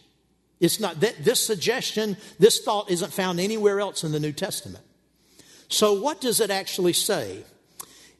[0.60, 4.84] It's not that this suggestion, this thought isn't found anywhere else in the New Testament.
[5.68, 7.44] So, what does it actually say?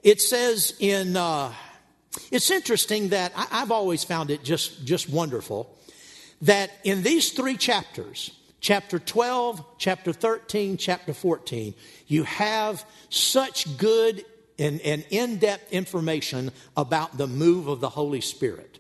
[0.04, 1.54] It says in, uh,
[2.32, 5.78] it's interesting that I, have always found it just, just wonderful
[6.42, 11.76] that in these three chapters, chapter 12, chapter 13, chapter 14,
[12.08, 14.26] you have such good
[14.58, 18.80] and, and in depth information about the move of the Holy Spirit.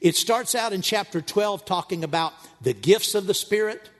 [0.00, 3.90] It starts out in chapter 12 talking about the gifts of the Spirit.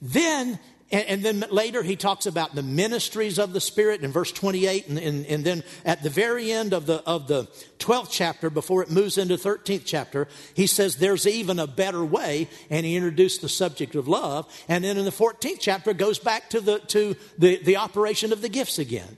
[0.00, 0.58] Then
[0.90, 4.88] and, and, then later he talks about the ministries of the Spirit in verse 28.
[4.88, 7.44] And, and, and, then at the very end of the, of the
[7.78, 12.48] 12th chapter, before it moves into 13th chapter, he says there's even a better way.
[12.70, 14.52] And he introduced the subject of love.
[14.68, 18.42] And then in the 14th chapter, goes back to the, to the, the operation of
[18.42, 19.16] the gifts again.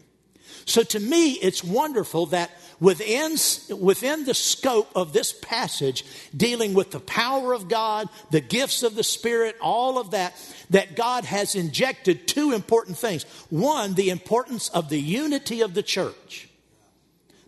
[0.64, 3.37] So to me, it's wonderful that within,
[3.79, 6.05] within the scope of this passage,
[6.37, 10.35] dealing with the power of God, the gifts of the Spirit, all of that,
[10.70, 13.25] that God has injected two important things.
[13.51, 16.48] One, the importance of the unity of the church.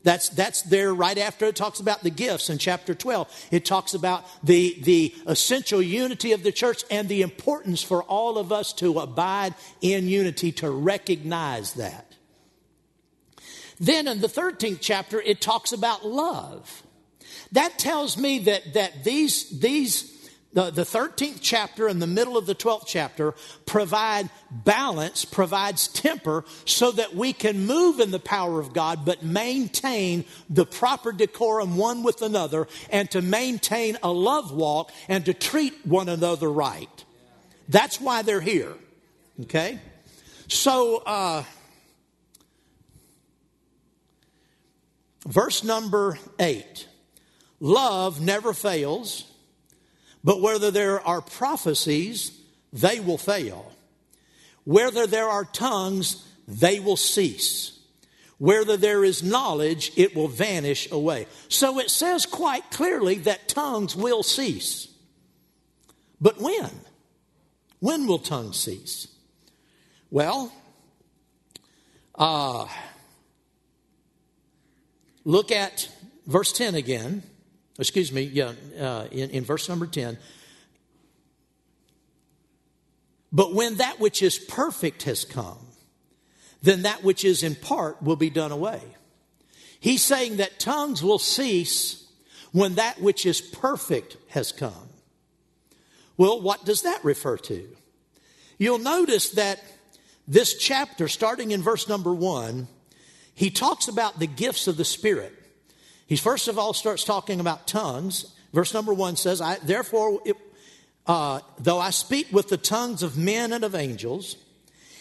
[0.05, 3.47] That's, that's there right after it talks about the gifts in chapter 12.
[3.51, 8.37] It talks about the, the essential unity of the church and the importance for all
[8.37, 12.14] of us to abide in unity, to recognize that.
[13.81, 16.83] Then in the 13th chapter, it talks about love.
[17.53, 20.15] that tells me that, that these, these
[20.55, 23.35] the, the 13th chapter and the middle of the 12th chapter
[23.67, 29.25] provide balance, provides temper, so that we can move in the power of God, but
[29.25, 35.35] maintain the proper decorum one with another, and to maintain a love walk and to
[35.35, 37.05] treat one another right.
[37.69, 38.75] That's why they're here.
[39.43, 39.81] Okay?
[40.47, 41.43] So, uh,
[45.27, 46.89] verse number eight
[47.61, 49.25] love never fails
[50.25, 52.33] but whether there are prophecies,
[52.73, 53.71] they will fail.
[54.65, 57.79] Whether there are tongues, they will cease.
[58.39, 61.27] Whether there is knowledge, it will vanish away.
[61.49, 64.89] So it says quite clearly that tongues will cease.
[66.21, 66.71] But when?
[67.81, 69.09] When will tongues cease?
[70.11, 70.53] Well,
[72.15, 72.67] uh,
[75.25, 75.89] look at
[76.27, 77.23] verse 10 again
[77.79, 80.19] excuse me, yeah, uh, in, in verse number 10.
[83.33, 85.59] But when that which is perfect has come,
[86.63, 88.81] then that which is in part will be done away.
[89.81, 92.09] He's saying that tongues will cease
[92.53, 94.89] when that which is perfect has come.
[96.17, 97.69] Well, what does that refer to?
[98.57, 99.61] You'll notice that
[100.29, 102.69] this chapter, starting in verse number one,
[103.35, 105.33] he talks about the gifts of the Spirit.
[106.07, 108.35] He first of all starts talking about tongues.
[108.53, 110.37] Verse number one says, I, Therefore, it,
[111.07, 114.37] uh, though I speak with the tongues of men and of angels,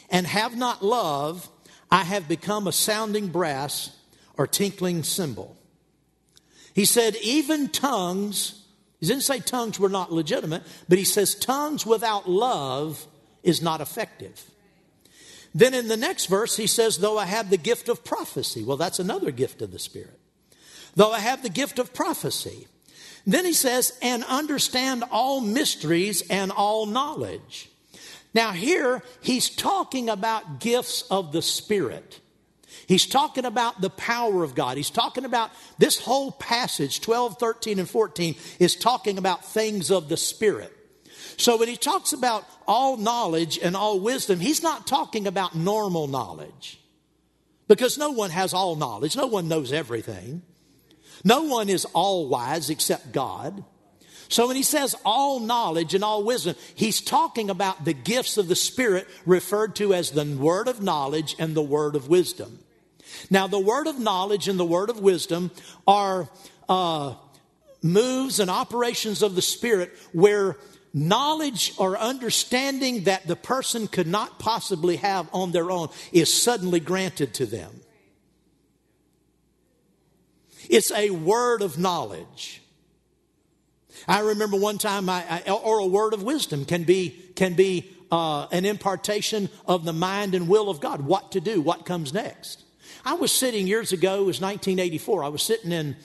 [0.10, 1.50] and have not love,
[1.92, 3.96] I have become a sounding brass
[4.38, 5.58] or tinkling cymbal.
[6.74, 8.66] He said, even tongues,
[9.00, 13.06] he didn't say tongues were not legitimate, but he says tongues without love
[13.44, 14.44] is not effective.
[15.56, 18.64] Then in the next verse, he says, though I have the gift of prophecy.
[18.64, 20.20] Well, that's another gift of the Spirit
[20.96, 22.68] though I have the gift of prophecy.
[23.26, 27.70] Then he says, and understand all mysteries and all knowledge.
[28.34, 32.20] Now, here he's talking about gifts of the Spirit.
[32.88, 34.76] He's talking about the power of God.
[34.76, 40.10] He's talking about this whole passage, 12, 13, and 14, is talking about things of
[40.10, 40.76] the Spirit.
[41.38, 46.08] So when he talks about all knowledge and all wisdom, he's not talking about normal
[46.08, 46.80] knowledge.
[47.68, 50.42] Because no one has all knowledge, no one knows everything.
[51.24, 53.64] No one is all wise except God.
[54.30, 58.48] So when he says all knowledge and all wisdom, he's talking about the gifts of
[58.48, 62.60] the Spirit referred to as the word of knowledge and the word of wisdom.
[63.30, 65.52] Now, the word of knowledge and the word of wisdom
[65.88, 66.30] are
[66.68, 67.14] uh,
[67.82, 70.58] moves and operations of the Spirit where
[70.94, 76.80] knowledge or understanding that the person could not possibly have on their own is suddenly
[76.80, 77.82] granted to them.
[80.70, 82.62] It's a word of knowledge.
[84.08, 87.92] I remember one time, I, I, or a word of wisdom can be, can be
[88.12, 92.14] uh, an impartation of the mind and will of God, what to do, what comes
[92.14, 92.64] next.
[93.06, 95.96] I was sitting years ago, it was 1984, I was sitting in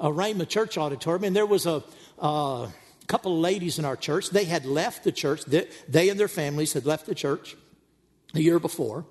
[0.00, 1.82] a Rhema church auditorium, and there was a,
[2.18, 2.68] a
[3.08, 4.30] couple ladies in our church.
[4.30, 7.56] They had left the church, they, and their families had left the church
[8.34, 9.06] a year before.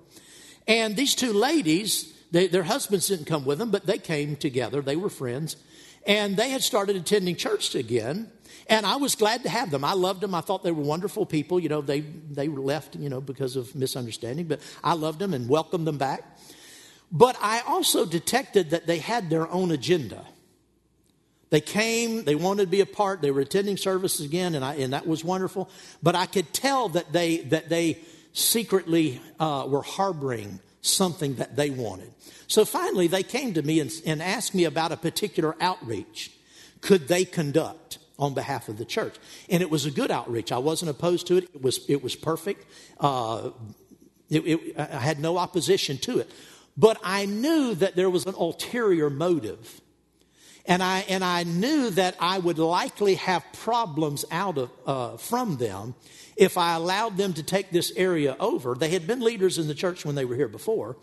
[0.66, 4.80] And these two ladies, they, their husbands didn't come with them, but they came together.
[4.80, 5.56] They were friends.
[6.06, 8.30] And they had started attending church again.
[8.68, 9.84] And I was glad to have them.
[9.84, 10.34] I loved them.
[10.34, 11.58] I thought they were wonderful people.
[11.58, 15.48] You know, they, they left, you know, because of misunderstanding, but I loved them and
[15.48, 16.22] welcomed them back.
[17.10, 20.24] But I also detected that they had their own agenda.
[21.50, 24.74] They came, they wanted to be a part, they were attending services again, and, I,
[24.74, 25.70] and that was wonderful.
[26.02, 27.98] But I could tell that they, that they
[28.32, 32.12] secretly uh, were harboring something that they wanted.
[32.46, 36.32] So finally, they came to me and, and asked me about a particular outreach.
[36.80, 37.98] Could they conduct?
[38.18, 39.14] on behalf of the church.
[39.48, 40.50] And it was a good outreach.
[40.50, 41.44] I wasn't opposed to it.
[41.54, 42.66] It was, it was perfect.
[42.98, 43.50] Uh,
[44.28, 46.30] it, it, I had no opposition to it.
[46.76, 49.80] But I knew that there was an ulterior motive.
[50.68, 55.56] And I, and I knew that I would likely have problems out of, uh, from
[55.56, 55.94] them
[56.36, 58.74] if I allowed them to take this area over.
[58.74, 60.98] They had been leaders in the church when they were here before.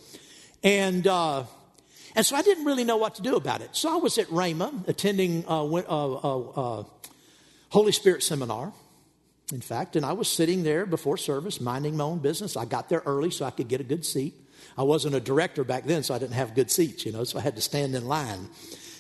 [0.64, 1.46] And, uh,
[2.16, 3.70] and so I didn't really know what to do about it.
[3.72, 6.84] So I was at Rhema attending uh, uh, uh, uh,
[7.70, 8.72] Holy Spirit seminar,
[9.52, 12.56] in fact, and I was sitting there before service, minding my own business.
[12.56, 14.36] I got there early so I could get a good seat.
[14.78, 17.40] I wasn't a director back then, so I didn't have good seats, you know, so
[17.40, 18.50] I had to stand in line.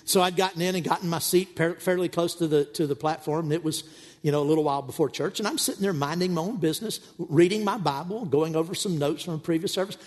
[0.05, 3.45] So I'd gotten in and gotten my seat fairly close to the, to the platform,
[3.45, 3.83] and it was,
[4.21, 5.39] you know, a little while before church.
[5.39, 9.23] And I'm sitting there minding my own business, reading my Bible, going over some notes
[9.23, 9.97] from a previous service.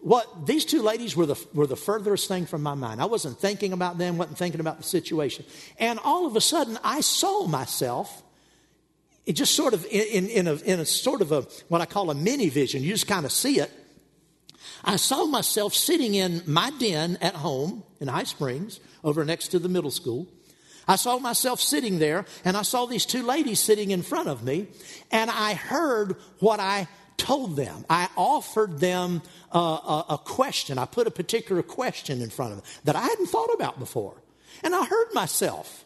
[0.00, 3.00] what these two ladies were the, were the furthest thing from my mind.
[3.00, 5.44] I wasn't thinking about them, wasn't thinking about the situation.
[5.78, 8.22] And all of a sudden, I saw myself
[9.26, 12.10] it just sort of in, in, a, in a sort of a what I call
[12.10, 12.82] a mini vision.
[12.82, 13.70] You just kind of see it.
[14.88, 19.58] I saw myself sitting in my den at home in High Springs, over next to
[19.58, 20.26] the middle school.
[20.88, 24.42] I saw myself sitting there, and I saw these two ladies sitting in front of
[24.42, 24.66] me,
[25.10, 27.84] and I heard what I told them.
[27.90, 29.20] I offered them
[29.52, 30.78] a, a, a, question.
[30.78, 34.14] I put a particular question in front of them that I hadn't thought about before.
[34.64, 35.84] And I heard myself.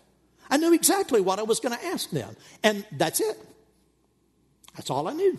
[0.49, 2.37] I knew exactly what I was going to ask them.
[2.63, 3.37] And that's it.
[4.77, 5.39] That's all I knew.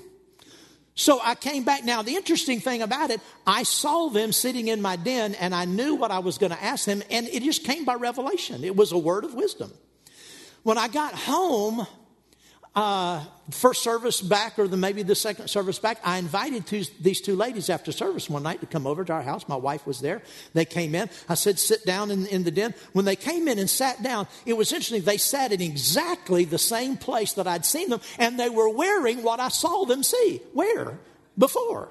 [0.95, 1.83] So I came back.
[1.83, 5.65] Now, the interesting thing about it, I saw them sitting in my den and I
[5.65, 8.63] knew what I was going to ask them, and it just came by revelation.
[8.63, 9.71] It was a word of wisdom.
[10.61, 11.87] When I got home,
[12.75, 17.21] uh, first service back or the, maybe the second service back, I invited two, these
[17.21, 19.47] two ladies after service one night to come over to our house.
[19.47, 20.23] My wife was there.
[20.53, 21.09] They came in.
[21.29, 22.73] I said, sit down in, in the den.
[22.93, 25.03] When they came in and sat down, it was interesting.
[25.03, 29.21] They sat in exactly the same place that I'd seen them, and they were wearing
[29.21, 30.97] what I saw them see, wear
[31.37, 31.89] before.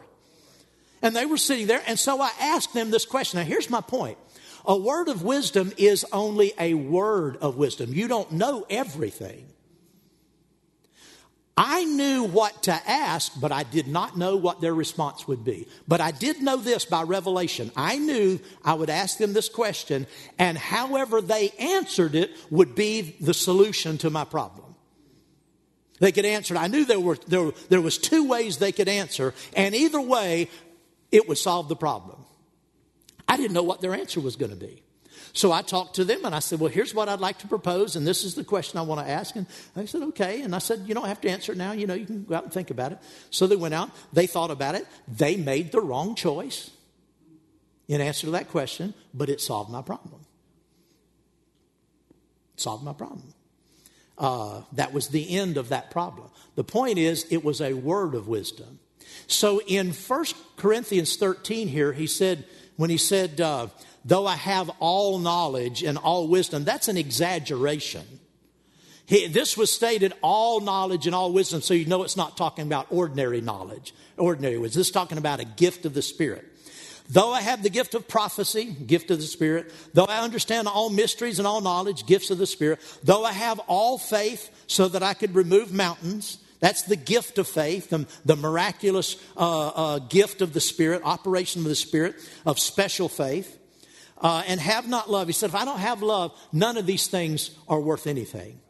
[1.00, 3.38] And they were sitting there, and so I asked them this question.
[3.38, 4.18] Now, here's my point.
[4.64, 7.92] A word of wisdom is only a word of wisdom.
[7.92, 9.46] You don't know everything.
[11.56, 15.68] I knew what to ask, but I did not know what their response would be.
[15.86, 17.70] But I did know this by revelation.
[17.76, 20.06] I knew I would ask them this question,
[20.38, 24.74] and however they answered it would be the solution to my problem.
[26.00, 26.58] They could answer it.
[26.58, 30.48] I knew there were there, there was two ways they could answer, and either way,
[31.12, 32.24] it would solve the problem.
[33.28, 34.81] I didn't know what their answer was going to be.
[35.34, 37.96] So I talked to them and I said, Well, here's what I'd like to propose,
[37.96, 39.34] and this is the question I want to ask.
[39.34, 40.42] And they said, Okay.
[40.42, 41.72] And I said, You don't have to answer it now.
[41.72, 42.98] You know, you can go out and think about it.
[43.30, 46.70] So they went out, they thought about it, they made the wrong choice
[47.88, 50.20] in answer to that question, but it solved my problem.
[52.54, 53.34] It solved my problem.
[54.18, 56.30] Uh, that was the end of that problem.
[56.54, 58.78] The point is, it was a word of wisdom.
[59.26, 60.24] So in 1
[60.56, 62.44] Corinthians 13 here, he said,
[62.76, 63.68] when he said, uh,
[64.04, 68.02] though I have all knowledge and all wisdom, that's an exaggeration.
[69.06, 72.66] He, this was stated all knowledge and all wisdom, so you know it's not talking
[72.66, 74.80] about ordinary knowledge, ordinary wisdom.
[74.80, 76.48] This is talking about a gift of the Spirit.
[77.08, 80.88] Though I have the gift of prophecy, gift of the Spirit, though I understand all
[80.88, 85.02] mysteries and all knowledge, gifts of the Spirit, though I have all faith so that
[85.02, 90.42] I could remove mountains, that's the gift of faith, the, the miraculous uh, uh, gift
[90.42, 92.14] of the Spirit, operation of the Spirit,
[92.46, 93.58] of special faith
[94.22, 95.26] uh, and have not love.
[95.26, 98.60] He said, if I don't have love, none of these things are worth anything.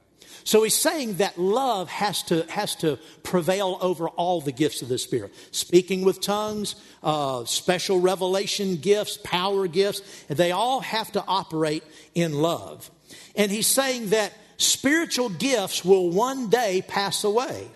[0.44, 4.88] So he's saying that love has to, has to prevail over all the gifts of
[4.88, 5.32] the Spirit.
[5.53, 11.84] Speaking with tongues, uh, special revelation gifts, power gifts, they all have to operate
[12.14, 12.90] in love.
[13.36, 17.68] And he's saying that spiritual gifts will one day pass away.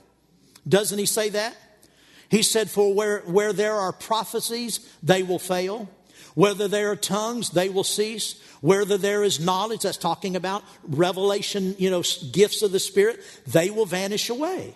[0.68, 1.56] Doesn't he say that?
[2.28, 5.88] He said, For where, where there are prophecies, they will fail.
[6.36, 8.38] Whether there are tongues, they will cease.
[8.60, 13.70] Whether there is knowledge, that's talking about revelation, you know, gifts of the Spirit, they
[13.70, 14.74] will vanish away.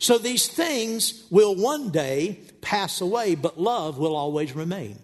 [0.00, 4.98] So these things will one day pass away, but love will always remain.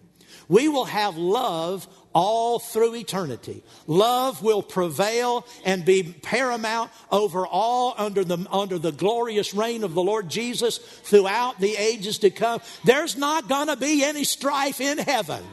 [0.49, 3.63] We will have love all through eternity.
[3.85, 9.93] Love will prevail and be paramount over all under the, under the glorious reign of
[9.93, 12.59] the Lord Jesus throughout the ages to come.
[12.83, 15.45] There's not going to be any strife in heaven.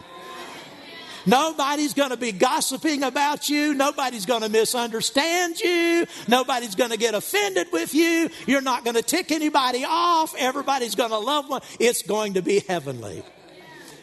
[1.27, 3.75] Nobody's going to be gossiping about you.
[3.75, 6.07] Nobody's going to misunderstand you.
[6.29, 8.31] Nobody's going to get offended with you.
[8.47, 10.35] You're not going to tick anybody off.
[10.37, 11.63] Everybody's going to love one.
[11.81, 13.23] It's going to be heavenly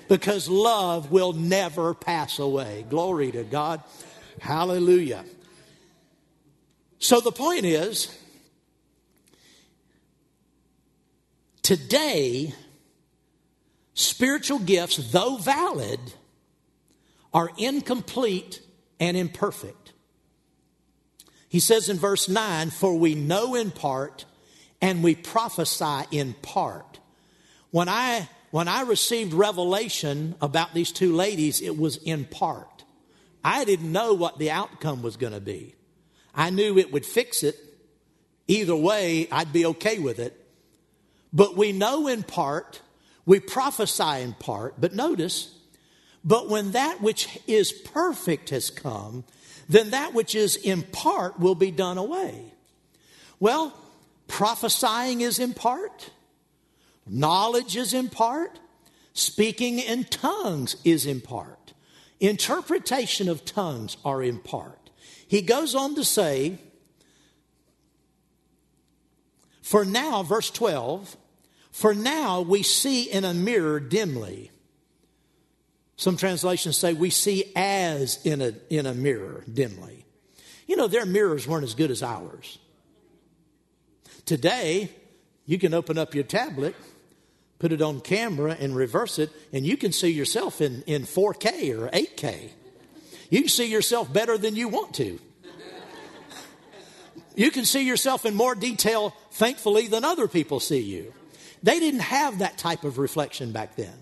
[0.07, 2.85] because love will never pass away.
[2.89, 3.81] Glory to God.
[4.39, 5.23] Hallelujah.
[6.99, 8.15] So the point is,
[11.61, 12.53] today,
[13.93, 15.99] spiritual gifts, though valid,
[17.33, 18.61] are incomplete
[18.99, 19.93] and imperfect.
[21.49, 24.25] He says in verse 9, For we know in part
[24.81, 26.99] and we prophesy in part.
[27.71, 32.83] When I, when I received revelation about these two ladies, it was in part.
[33.43, 35.75] I didn't know what the outcome was going to be.
[36.33, 37.55] I knew it would fix it.
[38.47, 40.37] Either way, I'd be okay with it.
[41.33, 42.81] But we know in part,
[43.25, 45.57] we prophesy in part, but notice,
[46.23, 49.23] but when that which is perfect has come,
[49.67, 52.53] then that which is in part will be done away.
[53.39, 53.73] Well,
[54.27, 56.11] prophesying is in part,
[57.07, 58.59] knowledge is in part,
[59.13, 61.73] Speaking in tongues is in part.
[62.19, 64.89] Interpretation of tongues are in part.
[65.27, 66.59] He goes on to say,
[69.61, 71.17] For now, verse 12,
[71.71, 74.50] for now we see in a mirror dimly.
[76.01, 80.03] Some translations say we see as in a, in a mirror dimly.
[80.65, 82.57] You know, their mirrors weren't as good as ours.
[84.25, 84.89] Today,
[85.45, 86.73] you can open up your tablet,
[87.59, 91.79] put it on camera, and reverse it, and you can see yourself in, in 4K
[91.79, 92.49] or 8K.
[93.29, 95.19] You can see yourself better than you want to.
[97.35, 101.13] You can see yourself in more detail, thankfully, than other people see you.
[101.61, 103.93] They didn't have that type of reflection back then.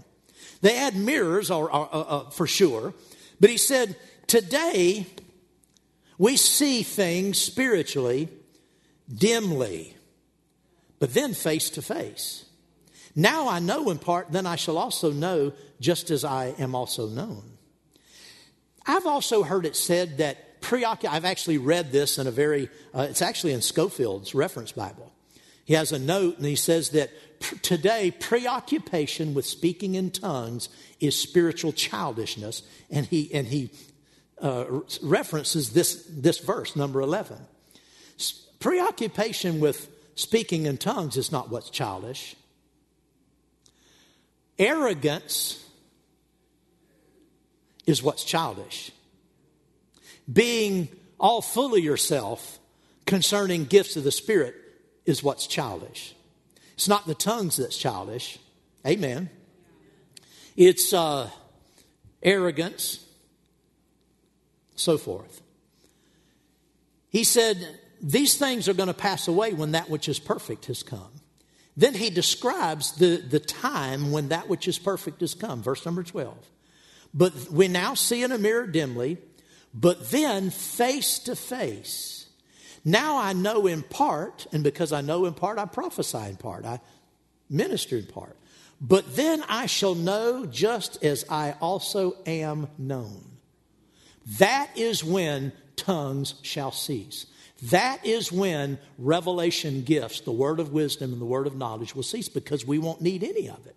[0.61, 2.93] They had mirrors, or, or uh, uh, for sure,
[3.39, 3.95] but he said,
[4.27, 5.07] today
[6.17, 8.29] we see things spiritually
[9.13, 9.95] dimly,
[10.99, 12.45] but then face to face.
[13.15, 17.07] Now I know in part, then I shall also know just as I am also
[17.07, 17.43] known.
[18.85, 21.15] I've also heard it said that preoccupied.
[21.15, 25.13] I've actually read this in a very, uh, it's actually in Scofield's reference Bible.
[25.63, 27.11] He has a note and he says that
[27.61, 30.69] today preoccupation with speaking in tongues
[30.99, 32.63] is spiritual childishness.
[32.89, 33.71] And he, and he
[34.41, 37.37] uh, references this, this verse, number 11.
[38.59, 42.35] Preoccupation with speaking in tongues is not what's childish.
[44.57, 45.65] Arrogance
[47.85, 48.91] is what's childish
[50.31, 52.59] being all full of yourself
[53.05, 54.55] concerning gifts of the Spirit
[55.05, 56.15] is what's childish.
[56.79, 58.39] It's not the tongues that's childish.
[58.87, 59.29] Amen.
[60.55, 61.29] It's uh,
[62.23, 63.05] arrogance,
[64.77, 65.41] so forth.
[67.09, 67.57] He said,
[68.01, 71.11] These things are going to pass away when that which is perfect has come.
[71.75, 75.61] Then he describes the, the time when that which is perfect has come.
[75.61, 76.33] Verse number 12.
[77.13, 79.17] But we now see in a mirror dimly
[79.73, 82.18] but then face to face.
[82.85, 86.65] Now I know in part, and because I know in part, I prophesy in part,
[86.65, 86.79] I
[87.49, 88.35] minister in part.
[88.81, 93.23] But then I shall know just as I also am known.
[94.37, 97.25] That is when tongues shall cease.
[97.63, 102.03] That is when revelation gifts, the word of wisdom and the word of knowledge, will
[102.03, 103.75] cease because we won't need any of it.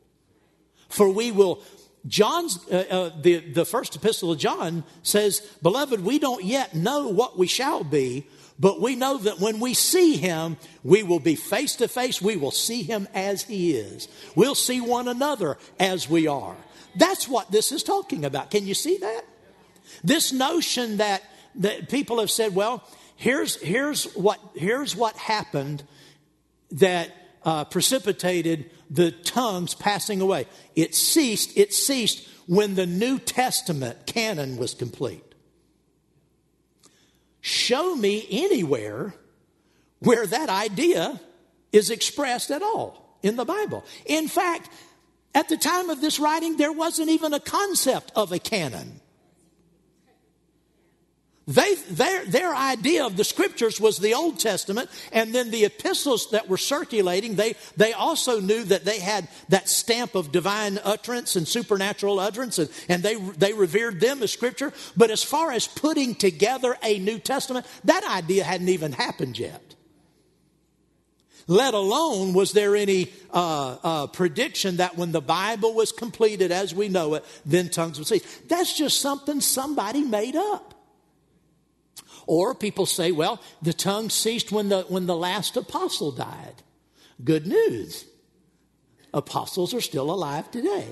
[0.89, 1.63] For we will
[2.07, 7.09] John's, uh, uh, the, the first epistle of John says, Beloved, we don't yet know
[7.09, 8.27] what we shall be,
[8.59, 12.21] but we know that when we see him, we will be face to face.
[12.21, 14.09] We will see him as he is.
[14.35, 16.57] We'll see one another as we are.
[16.95, 18.51] That's what this is talking about.
[18.51, 19.23] Can you see that?
[20.05, 21.23] This notion that,
[21.57, 22.87] that people have said, well,
[23.17, 25.83] here's, here's, what, here's what happened
[26.73, 27.11] that
[27.45, 30.47] uh, precipitated the tongues passing away.
[30.77, 35.25] It ceased, it ceased when the New Testament canon was complete.
[37.63, 39.15] Show me anywhere
[40.01, 41.21] where that idea
[41.71, 43.85] is expressed at all in the Bible.
[44.05, 44.69] In fact,
[45.33, 49.01] at the time of this writing, there wasn't even a concept of a canon.
[51.53, 56.31] They, their, their idea of the scriptures was the Old Testament, and then the epistles
[56.31, 61.37] that were circulating, they, they also knew that they had that stamp of divine utterance
[61.37, 64.73] and supernatural utterance, and, and they, they revered them as scripture.
[64.97, 69.75] But as far as putting together a New Testament, that idea hadn't even happened yet.
[71.49, 76.75] Let alone was there any uh, uh, prediction that when the Bible was completed as
[76.75, 78.41] we know it, then tongues would cease.
[78.49, 80.72] That's just something somebody made up.
[82.27, 86.63] Or people say, well, the tongue ceased when the, when the last apostle died.
[87.23, 88.05] Good news.
[89.15, 90.87] Apostles are still alive today.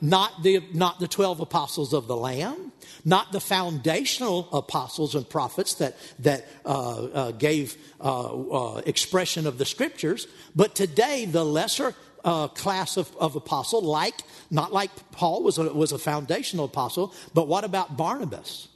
[0.00, 2.72] Not the, not the 12 apostles of the Lamb,
[3.04, 9.56] not the foundational apostles and prophets that, that uh, uh, gave uh, uh expression of
[9.56, 11.94] the scriptures, but today the lesser
[12.26, 17.14] uh, class of, of apostle, like, not like Paul was a, was a foundational apostle,
[17.32, 18.68] but what about Barnabas?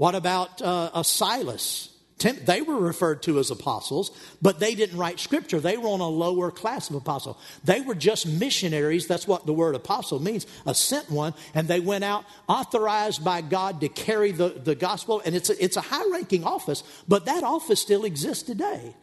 [0.00, 1.94] What about uh, a Silas?
[2.16, 5.60] They were referred to as apostles, but they didn't write scripture.
[5.60, 7.38] They were on a lower class of apostle.
[7.64, 9.06] They were just missionaries.
[9.06, 11.34] That's what the word apostle means, a sent one.
[11.52, 15.20] And they went out authorized by God to carry the, the gospel.
[15.22, 18.94] And it's a, it's a high ranking office, but that office still exists today.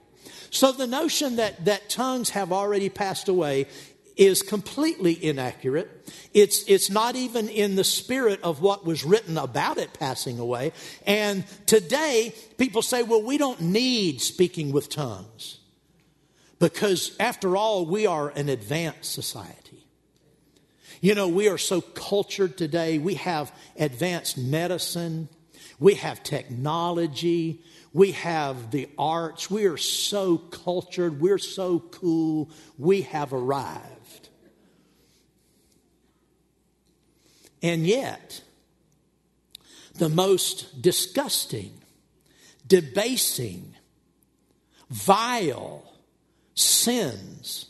[0.49, 3.67] So the notion that, that tongues have already passed away
[4.17, 5.89] is completely inaccurate.
[6.33, 10.73] It's, it's not even in the spirit of what was written about it passing away.
[11.05, 15.59] And today, people say, well, we don't need speaking with tongues
[16.59, 19.85] because, after all, we are an advanced society.
[20.99, 22.97] You know, we are so cultured today.
[22.97, 25.29] We have advanced medicine,
[25.79, 27.61] we have technology,
[27.93, 29.49] we have the arts.
[29.49, 32.49] We are so cultured, we're so cool.
[32.77, 33.96] We have arrived.
[37.61, 38.41] And yet,
[39.95, 41.71] the most disgusting,
[42.67, 43.75] debasing,
[44.89, 45.83] vile
[46.53, 47.65] sins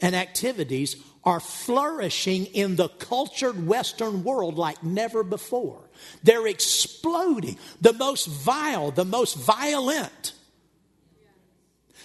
[0.00, 5.90] and activities are flourishing in the cultured Western world like never before.
[6.22, 7.58] They're exploding.
[7.80, 10.32] The most vile, the most violent.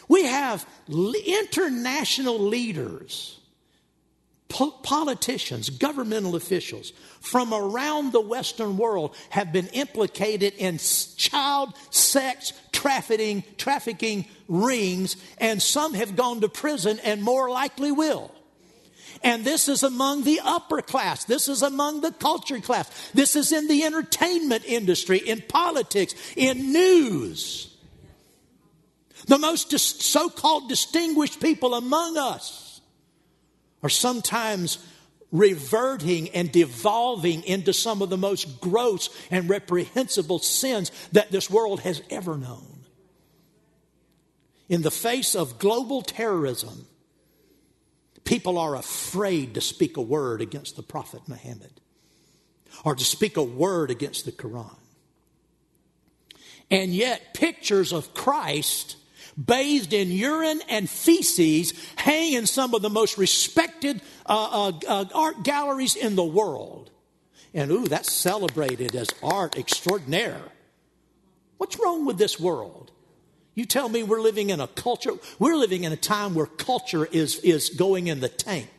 [0.07, 3.39] We have international leaders,
[4.53, 13.43] politicians, governmental officials from around the Western world have been implicated in child sex trafficking,
[13.57, 18.31] trafficking rings, and some have gone to prison and more likely will.
[19.23, 21.23] And this is among the upper class.
[21.23, 22.89] This is among the culture class.
[23.13, 27.73] This is in the entertainment industry, in politics, in news.
[29.27, 32.62] The most so called distinguished people among us
[33.83, 34.77] are sometimes
[35.31, 41.81] reverting and devolving into some of the most gross and reprehensible sins that this world
[41.81, 42.85] has ever known.
[44.69, 46.87] In the face of global terrorism,
[48.23, 51.81] People are afraid to speak a word against the Prophet Muhammad
[52.85, 54.77] or to speak a word against the Quran.
[56.71, 58.95] And yet, pictures of Christ
[59.37, 65.05] bathed in urine and feces hang in some of the most respected uh, uh, uh,
[65.13, 66.89] art galleries in the world.
[67.53, 70.41] And ooh, that's celebrated as art extraordinaire.
[71.57, 72.91] What's wrong with this world?
[73.55, 77.05] You tell me we're living in a culture, we're living in a time where culture
[77.05, 78.69] is, is going in the tank.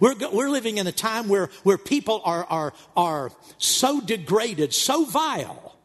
[0.00, 5.04] We're, we're living in a time where, where people are, are, are so degraded, so
[5.04, 5.76] vile.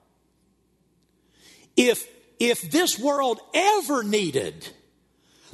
[1.75, 2.07] If,
[2.39, 4.67] if this world ever needed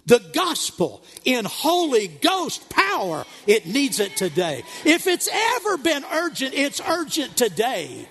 [0.05, 4.63] the gospel in Holy Ghost power, it needs it today.
[4.83, 8.07] If it's ever been urgent, it's urgent today.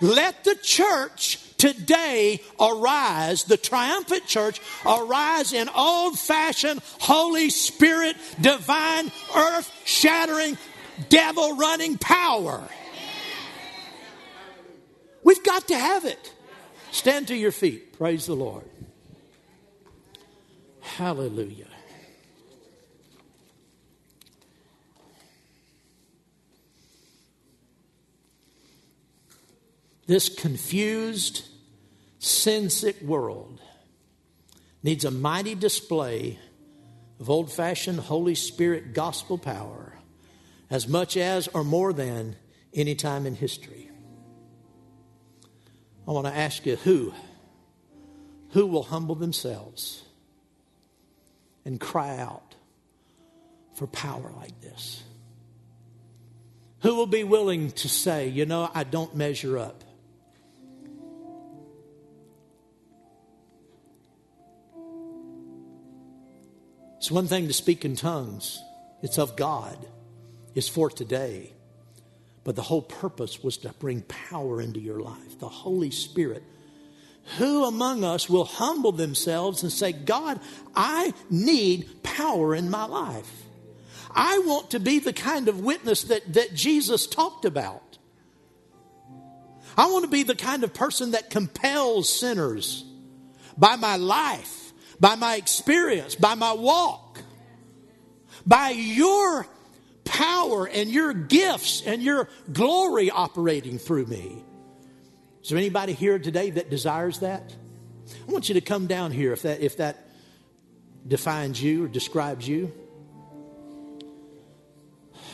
[0.00, 9.12] Let the church today arise, the triumphant church, arise in old fashioned, Holy Spirit, divine,
[9.34, 10.58] earth shattering,
[11.08, 12.62] devil running power.
[15.22, 16.31] We've got to have it.
[16.92, 17.96] Stand to your feet.
[17.96, 18.68] Praise the Lord.
[20.82, 21.66] Hallelujah.
[30.06, 31.48] This confused,
[32.18, 33.58] sin sick world
[34.82, 36.38] needs a mighty display
[37.18, 39.94] of old fashioned Holy Spirit gospel power
[40.68, 42.36] as much as or more than
[42.74, 43.81] any time in history.
[46.06, 47.12] I want to ask you who?
[48.50, 50.02] Who will humble themselves
[51.64, 52.54] and cry out
[53.74, 55.02] for power like this?
[56.80, 59.84] Who will be willing to say, you know, I don't measure up?
[66.98, 68.62] It's one thing to speak in tongues,
[69.02, 69.76] it's of God,
[70.54, 71.52] it's for today.
[72.44, 76.42] But the whole purpose was to bring power into your life, the Holy Spirit.
[77.38, 80.40] Who among us will humble themselves and say, God,
[80.74, 83.30] I need power in my life?
[84.10, 87.98] I want to be the kind of witness that, that Jesus talked about.
[89.76, 92.84] I want to be the kind of person that compels sinners
[93.56, 94.62] by my life
[95.02, 97.20] by my experience, by my walk,
[98.46, 99.48] by your
[100.04, 104.44] power and your gifts and your glory operating through me.
[105.42, 107.54] Is there anybody here today that desires that?
[108.28, 110.08] I want you to come down here if that, if that
[111.06, 112.72] defines you or describes you.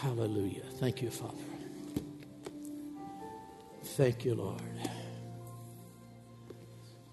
[0.00, 0.62] Hallelujah.
[0.78, 1.34] Thank you, Father.
[3.82, 4.62] Thank you, Lord.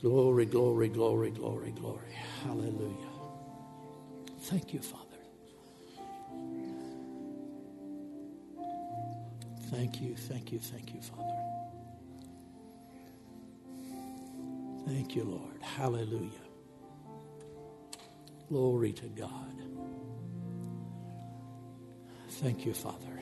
[0.02, 2.14] Glory, glory, glory, glory, glory.
[2.44, 3.10] Hallelujah.
[4.42, 5.05] Thank you, Father.
[9.76, 11.36] Thank you, thank you, thank you, Father.
[14.88, 15.62] Thank you, Lord.
[15.62, 16.32] Hallelujah.
[18.48, 19.62] Glory to God.
[22.30, 23.20] Thank you, Father.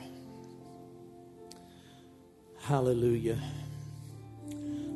[2.60, 3.38] Hallelujah.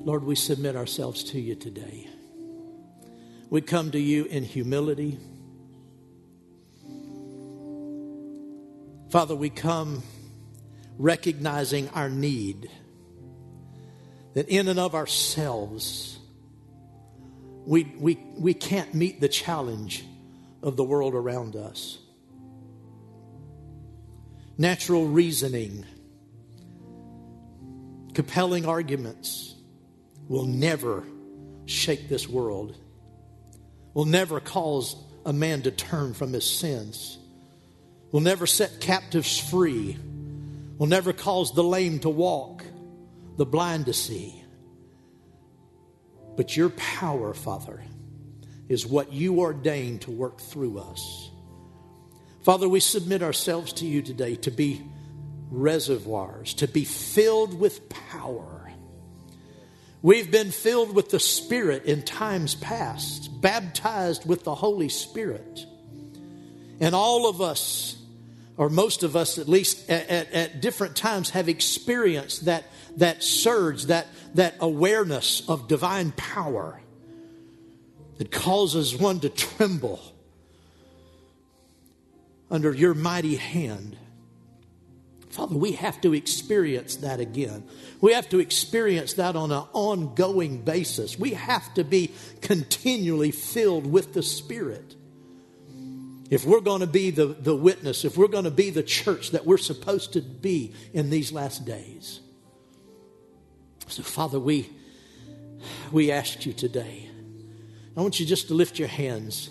[0.05, 2.07] Lord, we submit ourselves to you today.
[3.51, 5.19] We come to you in humility.
[9.11, 10.05] Father, we come
[10.99, 12.71] recognizing our need,
[14.35, 16.19] that in and of ourselves,
[17.65, 20.05] we, we, we can't meet the challenge
[20.63, 21.99] of the world around us.
[24.57, 25.87] Natural reasoning,
[28.15, 29.55] compelling arguments
[30.27, 31.05] will never
[31.67, 32.77] shake this world,
[33.95, 37.19] will never cause a man to turn from his sins,
[38.11, 39.97] will never set captives free,
[40.79, 42.65] will never cause the lame to walk,
[43.37, 44.43] the blind to see.
[46.37, 47.83] But your power, Father,
[48.69, 51.31] is what you ordain to work through us.
[52.43, 54.81] Father, we submit ourselves to you today to be
[55.51, 58.73] reservoirs, to be filled with power.
[60.01, 65.67] We've been filled with the Spirit in times past, baptized with the Holy Spirit.
[66.79, 67.98] And all of us,
[68.59, 72.65] or most of us at least, at, at, at different times have experienced that,
[72.97, 76.83] that surge, that, that awareness of divine power
[78.19, 80.01] that causes one to tremble
[82.51, 83.97] under your mighty hand.
[85.31, 87.63] Father, we have to experience that again.
[88.01, 91.17] We have to experience that on an ongoing basis.
[91.17, 94.97] We have to be continually filled with the Spirit.
[96.31, 99.31] If we're going to be the, the witness, if we're going to be the church
[99.31, 102.21] that we're supposed to be in these last days.
[103.87, 104.69] So, Father, we,
[105.91, 107.09] we ask you today
[107.99, 109.51] I want you just to lift your hands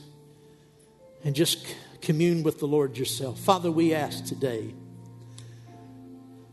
[1.25, 3.37] and just commune with the Lord yourself.
[3.39, 4.73] Father, we ask today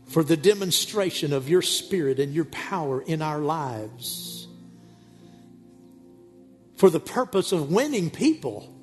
[0.07, 4.49] for the demonstration of your spirit and your power in our lives,
[6.75, 8.74] for the purpose of winning people,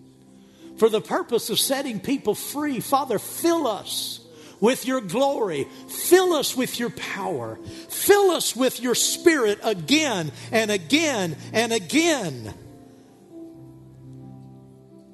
[0.82, 2.80] for the purpose of setting people free.
[2.80, 4.18] Father, fill us
[4.58, 5.68] with your glory.
[5.86, 7.56] Fill us with your power.
[7.88, 12.52] Fill us with your spirit again and again and again.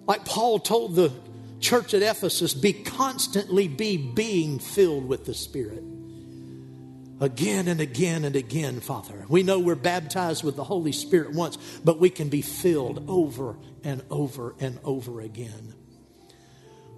[0.07, 1.12] Like Paul told the
[1.61, 5.85] church at Ephesus, be constantly be being filled with the Spirit.
[7.21, 9.25] Again and again and again, Father.
[9.29, 13.57] We know we're baptized with the Holy Spirit once, but we can be filled over
[13.83, 15.75] and over and over again.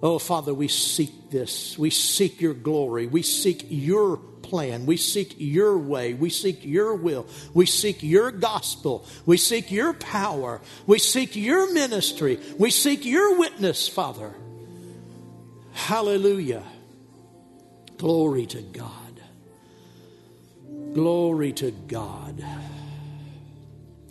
[0.03, 1.77] Oh, Father, we seek this.
[1.77, 3.05] We seek your glory.
[3.07, 4.85] We seek your plan.
[4.85, 6.13] We seek your way.
[6.13, 7.27] We seek your will.
[7.53, 9.05] We seek your gospel.
[9.25, 10.61] We seek your power.
[10.87, 12.39] We seek your ministry.
[12.57, 14.33] We seek your witness, Father.
[15.73, 16.63] Hallelujah.
[17.97, 19.00] Glory to God.
[20.93, 22.43] Glory to God.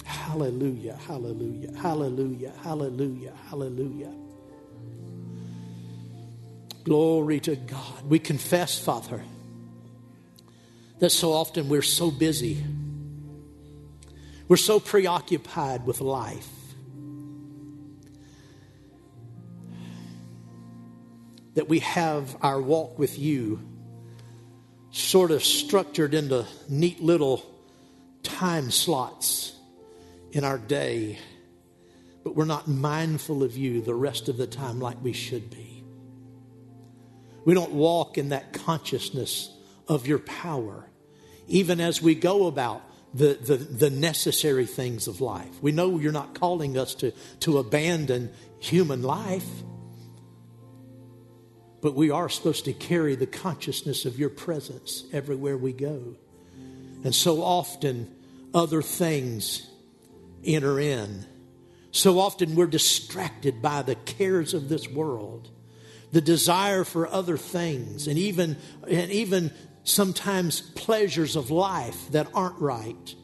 [0.04, 4.12] Hallelujah, hallelujah, hallelujah, hallelujah, hallelujah.
[6.84, 8.08] Glory to God.
[8.08, 9.22] We confess, Father
[11.00, 12.62] that so often we're so busy.
[14.48, 16.48] We're so preoccupied with life.
[21.54, 23.60] That we have our walk with you
[24.90, 27.44] sort of structured into neat little
[28.22, 29.54] time slots
[30.32, 31.18] in our day,
[32.24, 35.84] but we're not mindful of you the rest of the time like we should be.
[37.44, 39.50] We don't walk in that consciousness
[39.88, 40.90] of your power
[41.50, 42.82] even as we go about
[43.12, 45.60] the, the, the, necessary things of life.
[45.60, 47.10] We know you're not calling us to,
[47.40, 49.48] to abandon human life,
[51.80, 56.16] but we are supposed to carry the consciousness of your presence everywhere we go.
[57.04, 58.14] And so often,
[58.52, 59.68] other things
[60.44, 61.26] enter in.
[61.92, 65.50] So often, we're distracted by the cares of this world
[66.12, 68.56] the desire for other things and even
[68.88, 69.52] and even
[69.84, 73.14] sometimes pleasures of life that aren't right.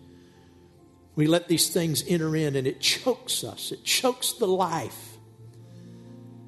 [1.14, 3.72] We let these things enter in and it chokes us.
[3.72, 5.15] It chokes the life.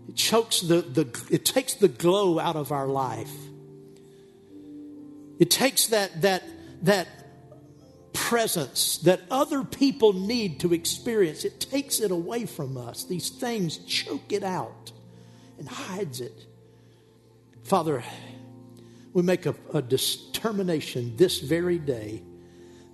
[0.08, 3.32] It chokes the, the it takes the glow out of our life.
[5.38, 6.42] It takes that that
[6.82, 7.08] that
[8.14, 11.44] presence that other people need to experience.
[11.44, 13.04] It takes it away from us.
[13.04, 14.92] These things choke it out
[15.58, 16.46] and hides it.
[17.64, 18.02] Father,
[19.12, 22.22] we make a, a determination this very day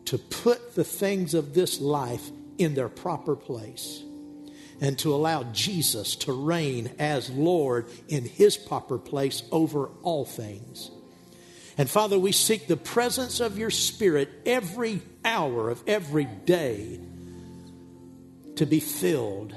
[0.06, 4.02] to put the things of this life in their proper place
[4.80, 10.90] and to allow Jesus to reign as Lord in his proper place over all things.
[11.78, 17.00] And Father, we seek the presence of your Spirit every hour of every day
[18.56, 19.54] to be filled,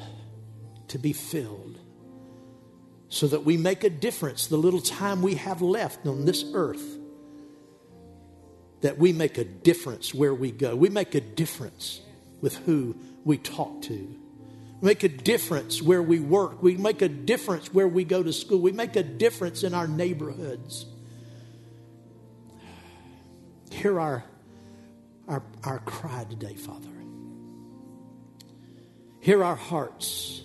[0.90, 1.78] to be filled.
[3.10, 6.98] so that we make a difference the little time we have left on this earth.
[8.82, 10.76] That we make a difference where we go.
[10.76, 12.02] We make a difference
[12.42, 14.16] with who we talk to.
[14.82, 16.62] Make a difference where we work.
[16.62, 18.60] We make a difference where we go to school.
[18.60, 20.86] We make a difference in our neighborhoods.
[23.72, 24.24] Hear our,
[25.28, 26.90] our, our cry today, Father.
[29.20, 30.44] Hear our hearts.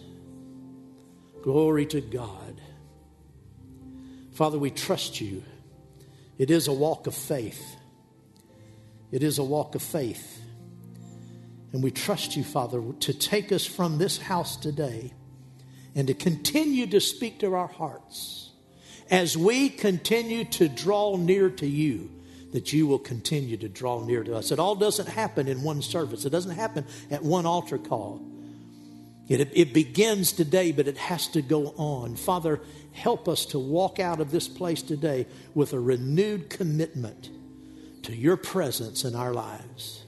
[1.42, 2.60] Glory to God.
[4.32, 5.44] Father, we trust you.
[6.38, 7.76] It is a walk of faith.
[9.10, 10.41] It is a walk of faith.
[11.72, 15.12] And we trust you, Father, to take us from this house today
[15.94, 18.50] and to continue to speak to our hearts
[19.10, 22.10] as we continue to draw near to you,
[22.52, 24.50] that you will continue to draw near to us.
[24.50, 28.20] It all doesn't happen in one service, it doesn't happen at one altar call.
[29.28, 32.16] It, it begins today, but it has to go on.
[32.16, 32.60] Father,
[32.92, 37.30] help us to walk out of this place today with a renewed commitment
[38.02, 40.01] to your presence in our lives.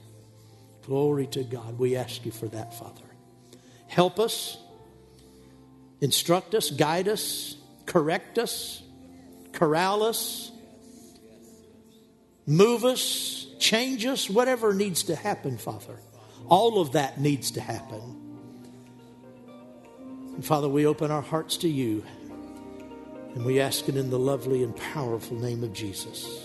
[0.85, 1.79] Glory to God.
[1.79, 3.01] We ask you for that, Father.
[3.87, 4.57] Help us,
[6.01, 7.55] instruct us, guide us,
[7.85, 8.83] correct us,
[9.51, 10.51] corral us,
[12.45, 15.99] move us, change us, whatever needs to happen, Father.
[16.47, 18.21] All of that needs to happen.
[20.35, 22.03] And Father, we open our hearts to you
[23.33, 26.44] and we ask it in the lovely and powerful name of Jesus.